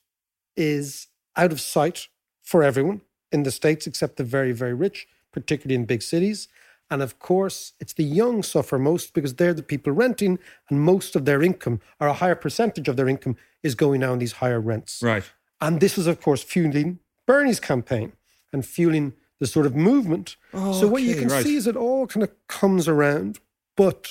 is 0.55 1.07
out 1.35 1.51
of 1.51 1.59
sight 1.59 2.07
for 2.43 2.63
everyone 2.63 3.01
in 3.31 3.43
the 3.43 3.51
States, 3.51 3.85
except 3.87 4.15
the 4.17 4.23
very, 4.23 4.51
very 4.53 4.73
rich, 4.73 5.07
particularly 5.31 5.75
in 5.75 5.85
big 5.85 6.01
cities. 6.01 6.47
And 6.89 7.01
of 7.01 7.19
course, 7.19 7.73
it's 7.81 7.93
the 7.93 8.03
young 8.03 8.43
suffer 8.43 8.79
most 8.79 9.13
because 9.13 9.33
they're 9.35 9.53
the 9.53 9.63
people 9.63 9.91
renting, 9.91 10.39
and 10.69 10.79
most 10.81 11.15
of 11.15 11.25
their 11.25 11.43
income, 11.43 11.81
or 11.99 12.07
a 12.07 12.13
higher 12.13 12.35
percentage 12.35 12.87
of 12.87 12.95
their 12.95 13.09
income, 13.09 13.35
is 13.61 13.75
going 13.75 13.99
now 13.99 14.13
on 14.13 14.19
these 14.19 14.33
higher 14.33 14.61
rents. 14.61 15.01
Right. 15.03 15.25
And 15.59 15.81
this 15.81 15.97
is, 15.97 16.07
of 16.07 16.21
course, 16.21 16.41
fueling 16.43 16.99
Bernie's 17.25 17.59
campaign 17.59 18.13
and 18.53 18.65
fueling 18.65 19.13
the 19.39 19.47
sort 19.47 19.65
of 19.65 19.75
movement. 19.75 20.35
so 20.53 20.87
what 20.87 21.03
you 21.03 21.15
can 21.15 21.27
right. 21.27 21.43
see 21.43 21.55
is 21.55 21.67
it 21.67 21.75
all 21.75 22.07
kind 22.07 22.23
of 22.23 22.31
comes 22.47 22.87
around. 22.87 23.39
But 23.75 24.07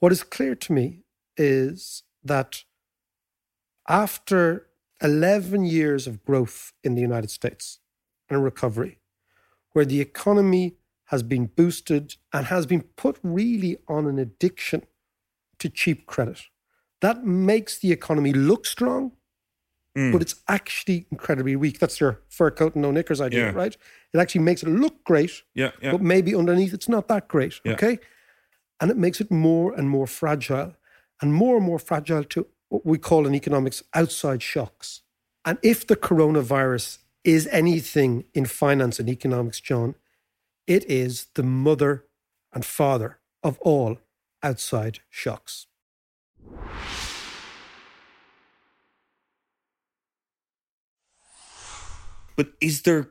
what 0.00 0.12
is 0.12 0.22
clear 0.22 0.54
to 0.54 0.72
me 0.72 1.04
is 1.36 2.02
that 2.24 2.64
after 3.88 4.66
11 5.02 5.64
years 5.64 6.06
of 6.06 6.24
growth 6.24 6.72
in 6.82 6.94
the 6.94 7.00
United 7.00 7.30
States 7.30 7.78
and 8.28 8.42
recovery, 8.42 8.98
where 9.72 9.84
the 9.84 10.00
economy 10.00 10.76
has 11.06 11.22
been 11.22 11.46
boosted 11.46 12.16
and 12.32 12.46
has 12.46 12.66
been 12.66 12.82
put 12.82 13.18
really 13.22 13.78
on 13.86 14.06
an 14.06 14.18
addiction 14.18 14.84
to 15.58 15.68
cheap 15.68 16.06
credit, 16.06 16.42
that 17.00 17.24
makes 17.24 17.78
the 17.78 17.92
economy 17.92 18.32
look 18.32 18.66
strong, 18.66 19.12
Mm. 19.98 20.12
but 20.12 20.22
it's 20.22 20.36
actually 20.46 21.06
incredibly 21.10 21.56
weak. 21.56 21.78
That's 21.80 21.98
your 22.00 22.20
fur 22.28 22.50
coat 22.52 22.74
and 22.74 22.82
no 22.82 22.90
knickers 22.92 23.20
idea, 23.20 23.46
Yeah. 23.46 23.52
right? 23.62 23.76
It 24.14 24.18
actually 24.18 24.44
makes 24.44 24.62
it 24.62 24.68
look 24.68 25.02
great, 25.04 25.42
Yeah, 25.54 25.72
yeah. 25.82 25.92
but 25.92 26.00
maybe 26.02 26.34
underneath 26.36 26.72
it's 26.72 26.88
not 26.88 27.08
that 27.08 27.26
great. 27.28 27.54
Yeah. 27.64 27.72
Okay. 27.72 27.98
And 28.80 28.90
it 28.90 28.96
makes 28.96 29.20
it 29.20 29.30
more 29.30 29.74
and 29.74 29.88
more 29.90 30.06
fragile 30.06 30.74
and 31.20 31.34
more 31.34 31.56
and 31.56 31.66
more 31.66 31.80
fragile 31.80 32.22
to 32.24 32.46
what 32.68 32.86
we 32.86 32.98
call 32.98 33.26
in 33.26 33.34
economics 33.34 33.82
outside 33.92 34.40
shocks. 34.42 35.02
And 35.44 35.58
if 35.62 35.84
the 35.86 35.96
coronavirus 35.96 36.98
is 37.24 37.48
anything 37.50 38.24
in 38.34 38.46
finance 38.46 39.00
and 39.00 39.08
economics, 39.08 39.60
John, 39.60 39.94
it 40.66 40.84
is 40.88 41.26
the 41.34 41.42
mother 41.42 42.04
and 42.52 42.64
father 42.64 43.18
of 43.42 43.58
all 43.60 43.98
outside 44.42 45.00
shocks. 45.10 45.66
But 52.38 52.52
is 52.60 52.82
there, 52.82 53.10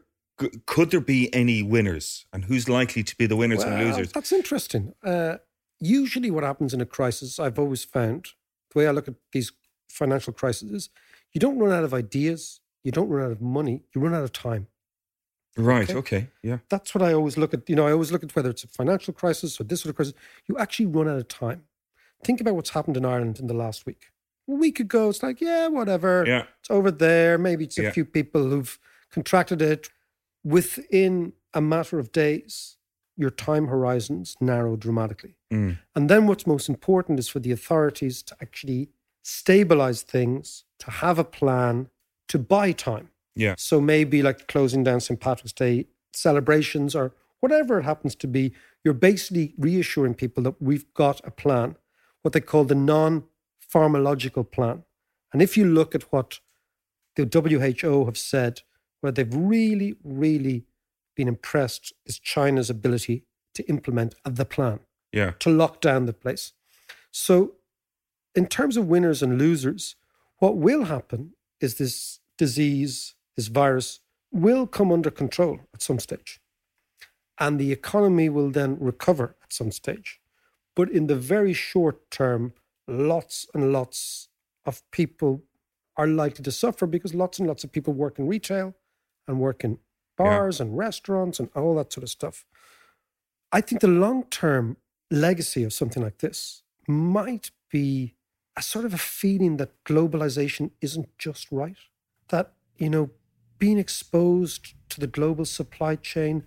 could 0.66 0.90
there 0.92 1.02
be 1.02 1.32
any 1.36 1.62
winners? 1.62 2.26
And 2.32 2.46
who's 2.46 2.70
likely 2.70 3.04
to 3.04 3.16
be 3.18 3.26
the 3.26 3.36
winners 3.36 3.62
and 3.62 3.78
losers? 3.78 4.14
That's 4.14 4.32
interesting. 4.32 4.94
Uh, 5.04 5.36
usually, 5.82 6.32
what 6.32 6.46
happens 6.46 6.74
in 6.74 6.80
a 6.80 6.86
crisis, 6.86 7.38
I've 7.38 7.60
always 7.60 7.84
found, 7.84 8.30
the 8.72 8.80
way 8.80 8.88
I 8.88 8.92
look 8.92 9.10
at 9.10 9.16
these 9.34 9.52
financial 9.90 10.32
crises, 10.32 10.72
is 10.72 10.90
you 11.34 11.40
don't 11.40 11.60
run 11.60 11.74
out 11.74 11.84
of 11.84 11.94
ideas, 11.94 12.62
you 12.86 12.92
don't 12.94 13.10
run 13.10 13.26
out 13.26 13.32
of 13.34 13.42
money, 13.42 13.84
you 13.94 14.00
run 14.00 14.16
out 14.16 14.24
of 14.24 14.32
time. 14.32 14.68
Right, 15.58 15.90
okay. 15.90 15.98
okay. 16.00 16.30
Yeah. 16.42 16.60
That's 16.70 16.96
what 16.96 17.02
I 17.02 17.12
always 17.12 17.38
look 17.38 17.54
at. 17.54 17.70
You 17.70 17.76
know, 17.76 17.86
I 17.86 17.92
always 17.92 18.14
look 18.14 18.24
at 18.24 18.34
whether 18.34 18.50
it's 18.50 18.64
a 18.64 18.70
financial 18.70 19.14
crisis 19.14 19.60
or 19.60 19.66
this 19.66 19.82
sort 19.82 19.90
of 19.90 19.98
crisis. 19.98 20.14
You 20.48 20.58
actually 20.58 20.86
run 20.86 21.10
out 21.10 21.18
of 21.18 21.28
time. 21.28 21.64
Think 22.24 22.40
about 22.40 22.56
what's 22.56 22.70
happened 22.70 22.96
in 22.96 23.04
Ireland 23.04 23.40
in 23.40 23.48
the 23.48 23.54
last 23.54 23.86
week. 23.86 24.12
A 24.48 24.54
week 24.54 24.80
ago, 24.80 25.10
it's 25.10 25.22
like, 25.22 25.42
yeah, 25.42 25.68
whatever. 25.68 26.24
Yeah. 26.26 26.44
It's 26.62 26.72
over 26.72 26.92
there. 26.92 27.38
Maybe 27.38 27.66
it's 27.66 27.78
a 27.78 27.84
Yeah. 27.84 27.92
few 27.92 28.06
people 28.06 28.48
who've 28.50 28.80
contracted 29.18 29.62
it. 29.62 29.90
Within 30.44 31.34
a 31.54 31.62
matter 31.62 31.98
of 31.98 32.12
days, 32.12 32.78
your 33.16 33.32
time 33.32 33.68
horizons 33.68 34.36
narrow 34.40 34.76
dramatically. 34.76 35.36
Mm. 35.52 35.80
And 35.96 36.10
then 36.10 36.28
what's 36.28 36.46
most 36.46 36.70
important 36.70 37.18
is 37.18 37.28
for 37.28 37.40
the 37.40 37.52
authorities 37.52 38.22
to 38.24 38.36
actually 38.40 38.90
stabilize 39.24 40.04
things, 40.04 40.66
to 40.80 40.92
have 41.04 41.18
a 41.18 41.24
plan, 41.24 41.90
to 42.28 42.38
buy 42.38 42.72
time. 42.72 43.10
Yeah. 43.36 43.56
So 43.58 43.82
maybe 43.82 44.22
like 44.22 44.48
closing 44.48 44.84
down 44.84 45.00
St. 45.00 45.20
Patrick's 45.20 45.52
Day 45.52 45.88
celebrations 46.14 46.96
or 46.96 47.14
whatever 47.40 47.80
it 47.80 47.84
happens 47.84 48.16
to 48.16 48.28
be, 48.28 48.54
you're 48.84 48.94
basically 48.94 49.54
reassuring 49.58 50.14
people 50.14 50.44
that 50.44 50.62
we've 50.62 50.92
got 50.94 51.20
a 51.26 51.32
plan, 51.32 51.76
what 52.22 52.34
they 52.34 52.42
call 52.52 52.66
the 52.66 52.76
non 52.76 53.24
pharmacological 53.74 54.50
plan. 54.50 54.84
And 55.34 55.42
if 55.42 55.58
you 55.58 55.66
look 55.66 55.96
at 55.96 56.04
what 56.14 56.40
the 57.16 57.26
WHO 57.26 58.06
have 58.06 58.18
said, 58.18 58.62
where 59.02 59.12
they've 59.12 59.34
really, 59.34 59.96
really 60.04 60.66
been 61.16 61.28
impressed 61.28 61.94
is 62.06 62.20
China's 62.20 62.70
ability 62.70 63.24
to 63.54 63.64
implement 63.68 64.16
the 64.24 64.46
plan 64.46 64.80
Yeah. 65.12 65.32
to 65.40 65.50
lock 65.50 65.82
down 65.82 66.06
the 66.06 66.14
place. 66.14 66.54
So, 67.12 67.56
in 68.36 68.46
terms 68.48 68.78
of 68.78 68.88
winners 68.88 69.24
and 69.24 69.38
losers, 69.40 69.96
what 70.38 70.58
will 70.58 70.86
happen 70.86 71.34
is 71.60 71.76
this 71.76 72.20
disease, 72.38 73.16
this 73.36 73.48
virus, 73.48 74.00
will 74.32 74.68
come 74.68 74.92
under 74.92 75.10
control 75.10 75.62
at 75.74 75.82
some 75.82 75.98
stage. 76.00 76.40
And 77.40 77.60
the 77.60 77.72
economy 77.72 78.30
will 78.30 78.52
then 78.52 78.78
recover 78.80 79.36
at 79.44 79.54
some 79.54 79.72
stage. 79.72 80.20
But 80.76 80.92
in 80.92 81.08
the 81.08 81.16
very 81.16 81.54
short 81.54 82.12
term, 82.12 82.54
lots 82.88 83.48
and 83.54 83.72
lots 83.74 84.30
of 84.66 84.84
people 84.92 85.44
are 85.96 86.08
likely 86.08 86.44
to 86.44 86.52
suffer 86.52 86.86
because 86.86 87.16
lots 87.16 87.40
and 87.40 87.48
lots 87.48 87.64
of 87.64 87.72
people 87.72 87.94
work 87.94 88.20
in 88.20 88.28
retail 88.28 88.76
and 89.28 89.40
work 89.40 89.64
in 89.64 89.80
bars 90.16 90.60
and 90.60 90.78
restaurants 90.78 91.40
and 91.40 91.50
all 91.56 91.76
that 91.76 91.94
sort 91.94 92.04
of 92.04 92.10
stuff. 92.10 92.46
I 93.52 93.62
think 93.62 93.82
the 93.82 93.88
long 93.88 94.24
term 94.26 94.78
legacy 95.12 95.64
of 95.64 95.74
something 95.74 96.04
like 96.04 96.18
this 96.20 96.64
might 96.88 97.52
be 97.70 98.16
a 98.58 98.62
sort 98.62 98.86
of 98.86 98.94
a 98.94 98.98
feeling 98.98 99.58
that 99.58 99.72
globalization 99.84 100.72
isn't 100.82 101.08
just 101.18 101.52
right. 101.52 101.78
That, 102.30 102.54
you 102.78 102.90
know, 102.90 103.12
being 103.60 103.78
exposed 103.78 104.74
to 104.90 105.00
the 105.00 105.08
global 105.08 105.46
supply 105.46 105.96
chain, 105.96 106.44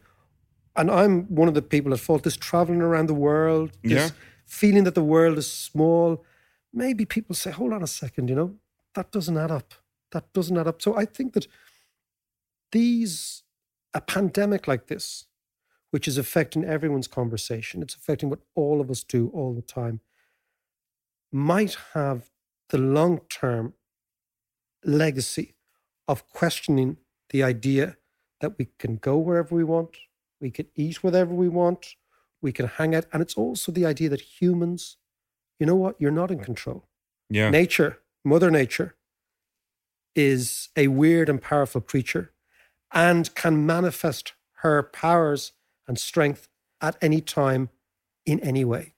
and 0.76 0.90
I'm 0.90 1.24
one 1.34 1.48
of 1.48 1.54
the 1.54 1.62
people 1.62 1.92
at 1.92 2.00
fault, 2.00 2.22
this 2.22 2.36
traveling 2.36 2.82
around 2.82 3.06
the 3.08 3.14
world, 3.14 3.72
this 3.82 4.10
Yeah. 4.10 4.16
feeling 4.46 4.84
that 4.84 4.94
the 4.94 5.04
world 5.04 5.38
is 5.38 5.50
small. 5.50 6.24
Maybe 6.72 7.04
people 7.04 7.34
say, 7.34 7.50
hold 7.50 7.72
on 7.72 7.82
a 7.82 7.86
second, 7.86 8.28
you 8.28 8.34
know, 8.36 8.56
that 8.94 9.10
doesn't 9.12 9.36
add 9.36 9.50
up. 9.50 9.74
That 10.10 10.32
doesn't 10.32 10.56
add 10.56 10.66
up. 10.66 10.82
So 10.82 10.96
I 10.96 11.04
think 11.04 11.34
that 11.34 11.46
these, 12.72 13.42
a 13.94 14.00
pandemic 14.00 14.66
like 14.68 14.86
this, 14.86 15.26
which 15.90 16.06
is 16.06 16.18
affecting 16.18 16.64
everyone's 16.64 17.08
conversation, 17.08 17.82
it's 17.82 17.94
affecting 17.94 18.30
what 18.30 18.40
all 18.54 18.80
of 18.80 18.90
us 18.90 19.02
do 19.02 19.30
all 19.34 19.54
the 19.54 19.62
time, 19.62 20.00
might 21.32 21.76
have 21.94 22.30
the 22.70 22.78
long 22.78 23.20
term 23.28 23.74
legacy 24.84 25.54
of 26.08 26.28
questioning 26.28 26.96
the 27.30 27.42
idea 27.42 27.96
that 28.40 28.58
we 28.58 28.68
can 28.78 28.96
go 28.96 29.18
wherever 29.18 29.54
we 29.54 29.64
want, 29.64 29.96
we 30.40 30.50
can 30.50 30.66
eat 30.74 31.02
whatever 31.02 31.34
we 31.34 31.48
want, 31.48 31.94
we 32.40 32.52
can 32.52 32.66
hang 32.66 32.94
out. 32.94 33.04
And 33.12 33.20
it's 33.22 33.34
also 33.34 33.70
the 33.70 33.86
idea 33.86 34.08
that 34.08 34.20
humans, 34.20 34.96
you 35.58 35.66
know 35.66 35.76
what, 35.76 35.96
you're 36.00 36.10
not 36.10 36.30
in 36.30 36.42
control. 36.42 36.84
Yeah. 37.28 37.50
Nature, 37.50 37.98
Mother 38.24 38.50
Nature, 38.50 38.96
is 40.16 40.70
a 40.76 40.88
weird 40.88 41.28
and 41.28 41.40
powerful 41.40 41.80
creature 41.80 42.32
and 42.92 43.34
can 43.34 43.66
manifest 43.66 44.34
her 44.62 44.82
powers 44.82 45.52
and 45.86 45.98
strength 45.98 46.48
at 46.80 46.96
any 47.00 47.20
time 47.20 47.68
in 48.26 48.40
any 48.40 48.64
way. 48.64 48.94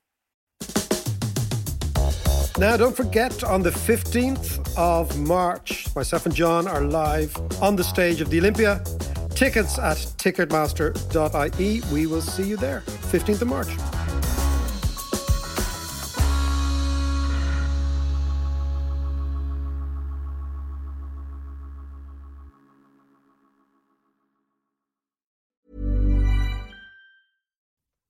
Now, 2.59 2.77
don't 2.77 2.95
forget, 2.95 3.43
on 3.43 3.63
the 3.63 3.71
15th 3.71 4.77
of 4.77 5.19
March, 5.19 5.89
myself 5.97 6.27
and 6.27 6.35
John 6.35 6.69
are 6.69 6.83
live 6.83 7.35
on 7.63 7.77
the 7.77 7.85
stage 7.85 8.21
of 8.21 8.31
the 8.31 8.39
Olympia. 8.39 8.85
Tickets 9.31 9.79
at 9.79 9.97
ticketmaster.ie. 9.97 11.83
We 11.93 12.07
will 12.07 12.21
see 12.21 12.45
you 12.45 12.57
there, 12.57 12.83
15th 12.87 13.43
of 13.43 13.49
March. 13.49 14.02